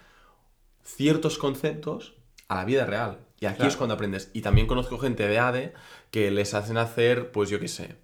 ciertos 0.85 1.39
conceptos 1.39 2.15
a 2.49 2.57
la 2.57 2.65
vida 2.65 2.87
real. 2.87 3.19
Y 3.41 3.47
aquí 3.47 3.57
Claro. 3.57 3.69
es 3.71 3.77
cuando 3.77 3.95
aprendes. 3.95 4.31
Y 4.33 4.41
también 4.43 4.67
conozco 4.67 4.99
gente 4.99 5.29
de 5.29 5.39
ADE 5.39 5.73
que 6.11 6.31
les 6.31 6.55
hacen 6.55 6.77
hacer, 6.77 7.31
pues 7.31 7.49
yo 7.51 7.61
qué 7.61 7.69
sé, 7.69 7.97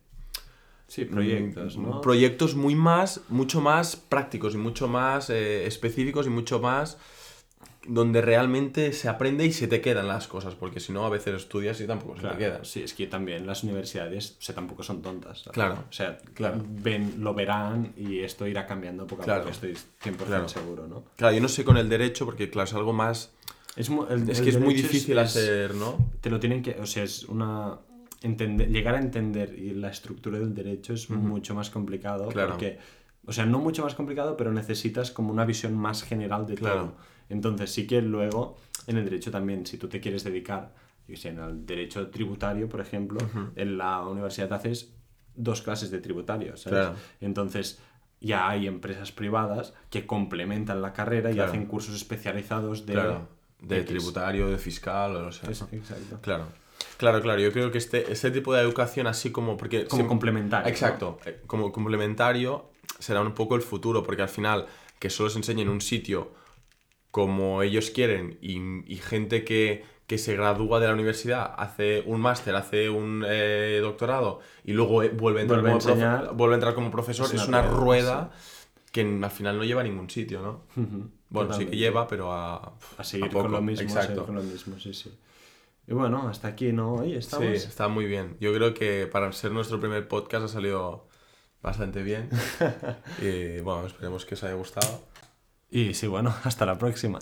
Sí, 0.86 1.04
proyectos, 1.06 1.76
¿no? 1.78 2.00
proyectos 2.00 2.54
muy 2.54 2.74
más, 2.74 3.22
mucho 3.28 3.60
más 3.60 3.96
prácticos 3.96 4.54
y 4.54 4.58
mucho 4.58 4.86
más 4.88 5.30
eh, 5.30 5.66
específicos 5.66 6.26
y 6.26 6.30
mucho 6.30 6.60
más 6.60 6.98
donde 7.86 8.22
realmente 8.22 8.92
se 8.94 9.08
aprende 9.10 9.44
y 9.44 9.52
se 9.52 9.68
te 9.68 9.82
quedan 9.82 10.08
las 10.08 10.26
cosas, 10.26 10.54
porque 10.54 10.80
si 10.80 10.90
no 10.92 11.04
a 11.04 11.10
veces 11.10 11.34
estudias 11.34 11.78
y 11.82 11.86
tampoco 11.86 12.14
se 12.14 12.20
Claro, 12.22 12.36
te 12.38 12.44
quedan. 12.44 12.64
Sí, 12.64 12.82
es 12.82 12.94
que 12.94 13.06
también 13.06 13.46
las 13.46 13.62
universidades, 13.62 14.36
o 14.38 14.42
sea, 14.42 14.54
tampoco 14.54 14.82
son 14.82 15.02
tontas. 15.02 15.40
¿sabes? 15.40 15.52
Claro, 15.52 15.84
O 15.90 15.92
sea, 15.92 16.16
claro. 16.32 16.62
ven, 16.66 17.16
lo 17.18 17.34
verán 17.34 17.92
y 17.98 18.20
esto 18.20 18.46
irá 18.46 18.66
cambiando 18.66 19.06
poco 19.06 19.20
a 19.22 19.24
Claro. 19.26 19.40
poco, 19.42 19.52
estoy 19.52 19.74
100% 20.02 20.16
Claro. 20.26 20.48
seguro, 20.48 20.86
¿no? 20.86 21.04
Claro, 21.16 21.34
yo 21.34 21.42
no 21.42 21.48
sé 21.48 21.62
con 21.62 21.76
el 21.76 21.90
derecho, 21.90 22.24
porque 22.24 22.48
claro, 22.48 22.64
es 22.68 22.74
algo 22.74 22.94
más... 22.94 23.32
Es, 23.76 23.90
el- 23.90 24.30
Es 24.30 24.38
el 24.38 24.44
que 24.44 24.50
es 24.50 24.60
muy 24.60 24.72
difícil 24.72 25.18
es- 25.18 25.24
hacer, 25.36 25.74
¿no? 25.74 26.10
Te 26.22 26.30
lo 26.30 26.40
tienen 26.40 26.62
que, 26.62 26.78
o 26.80 26.86
sea, 26.86 27.02
es 27.04 27.24
una... 27.24 27.78
Entender, 28.24 28.68
llegar 28.70 28.94
a 28.94 28.98
entender 29.00 29.54
la 29.76 29.90
estructura 29.90 30.38
del 30.38 30.54
derecho 30.54 30.94
es 30.94 31.10
mucho 31.10 31.54
más 31.54 31.68
complicado 31.70 32.28
Claro. 32.28 32.50
porque, 32.52 32.78
o 33.26 33.32
sea, 33.32 33.44
no 33.44 33.58
mucho 33.58 33.82
más 33.84 33.94
complicado, 33.94 34.36
pero 34.36 34.50
necesitas 34.52 35.10
como 35.10 35.30
una 35.30 35.44
visión 35.44 35.74
más 35.76 36.02
general 36.02 36.46
de 36.46 36.54
Claro. 36.54 36.74
todo. 36.80 36.94
Entonces 37.28 37.70
sí 37.70 37.86
que 37.86 38.00
luego 38.00 38.56
en 38.86 38.96
el 38.96 39.04
derecho 39.04 39.30
también, 39.30 39.66
si 39.66 39.76
tú 39.76 39.88
te 39.88 40.00
quieres 40.00 40.24
dedicar, 40.24 40.72
yo 41.06 41.16
sé, 41.16 41.28
en 41.28 41.38
el 41.38 41.66
derecho 41.66 42.08
tributario, 42.08 42.68
por 42.68 42.80
ejemplo, 42.80 43.18
en 43.56 43.76
la 43.76 44.02
universidad 44.06 44.52
haces 44.54 44.94
dos 45.36 45.60
clases 45.62 45.90
de 45.90 46.00
tributario, 46.00 46.56
¿sabes? 46.56 46.78
Claro. 46.80 46.94
Entonces 47.20 47.78
ya 48.20 48.48
hay 48.48 48.66
empresas 48.66 49.12
privadas 49.12 49.74
que 49.90 50.06
complementan 50.06 50.80
la 50.80 50.94
carrera 50.94 51.30
y 51.30 51.40
hacen 51.40 51.66
cursos 51.66 51.94
especializados 51.94 52.86
de... 52.86 53.18
De 53.60 53.78
X. 53.80 53.86
tributario, 53.88 54.48
de 54.50 54.58
fiscal, 54.58 55.16
o 55.16 55.32
sea. 55.32 55.48
Exacto. 55.50 56.18
Claro. 56.20 56.46
Claro, 56.96 57.20
claro, 57.20 57.40
yo 57.40 57.52
creo 57.52 57.70
que 57.70 57.78
este, 57.78 58.10
este 58.12 58.30
tipo 58.30 58.54
de 58.54 58.60
educación 58.62 59.06
así 59.06 59.30
como... 59.32 59.56
Porque 59.56 59.84
Como 59.86 60.02
se- 60.04 60.08
complementario, 60.08 60.64
¿no? 60.64 60.70
Exacto, 60.70 61.18
eh, 61.26 61.40
como 61.46 61.72
complementario 61.72 62.70
será 62.98 63.20
un 63.20 63.32
poco 63.34 63.56
el 63.56 63.62
futuro, 63.62 64.02
porque 64.02 64.22
al 64.22 64.28
final 64.28 64.66
que 64.98 65.10
solo 65.10 65.28
se 65.30 65.38
enseñe 65.38 65.62
en 65.62 65.68
un 65.68 65.80
sitio 65.80 66.32
como 67.10 67.62
ellos 67.62 67.90
quieren 67.90 68.38
y, 68.40 68.58
y 68.92 68.96
gente 68.96 69.44
que, 69.44 69.84
que 70.06 70.18
se 70.18 70.34
gradúa 70.34 70.80
de 70.80 70.88
la 70.88 70.94
universidad, 70.94 71.54
hace 71.56 72.02
un 72.06 72.20
máster, 72.20 72.54
hace 72.56 72.90
un 72.90 73.24
eh, 73.26 73.78
doctorado 73.82 74.40
y 74.64 74.72
luego 74.72 75.02
eh, 75.02 75.10
vuelve 75.10 75.40
a 75.40 75.42
entrar, 75.42 75.60
Vuelve 75.60 75.76
a 75.76 75.78
como, 75.78 75.94
profe- 75.94 76.32
vuelve 76.36 76.54
a 76.54 76.56
entrar 76.56 76.74
como 76.74 76.90
profesor, 76.90 77.26
Es 77.26 77.34
es 77.34 77.46
una 77.48 77.62
rueda, 77.62 78.32
que 78.90 79.00
al 79.02 79.30
final 79.30 79.58
no 79.58 79.64
lleva 79.64 79.82
a 79.82 79.84
ningún 79.84 80.10
sitio, 80.10 80.40
¿no? 80.42 80.62
Ujú, 80.80 81.10
Bueno, 81.30 81.52
sí 81.52 81.64
que 81.64 81.70
totalmente. 81.70 81.76
lleva, 81.76 82.06
pero 82.08 82.32
a, 82.32 82.72
a 82.98 83.04
seguir 83.04 83.28
poco. 83.30 83.42
con 83.42 83.52
lo 83.52 83.62
mismo, 83.62 83.94
a 83.96 84.00
Exacto. 84.00 84.26
con 84.26 84.34
lo 84.36 84.42
mismo, 84.42 84.78
sí, 84.78 84.92
sí. 84.94 85.12
Y 85.86 85.92
bueno, 85.92 86.28
hasta 86.28 86.48
aquí, 86.48 86.72
¿no? 86.72 86.94
Hoy 86.94 87.12
Sí, 87.12 87.18
estamos. 87.18 87.46
está 87.48 87.88
muy 87.88 88.06
bien. 88.06 88.36
Yo 88.40 88.54
creo 88.54 88.72
que 88.74 89.06
para 89.06 89.30
ser 89.32 89.52
nuestro 89.52 89.80
primer 89.80 90.08
podcast 90.08 90.44
ha 90.46 90.48
salido 90.48 91.08
bastante 91.62 92.02
bien. 92.02 92.30
y 93.20 93.60
bueno, 93.60 93.86
esperemos 93.86 94.24
que 94.24 94.34
os 94.34 94.44
haya 94.44 94.54
gustado. 94.54 95.02
Y 95.70 95.94
sí, 95.94 96.06
bueno, 96.06 96.34
hasta 96.44 96.64
la 96.66 96.78
próxima. 96.78 97.18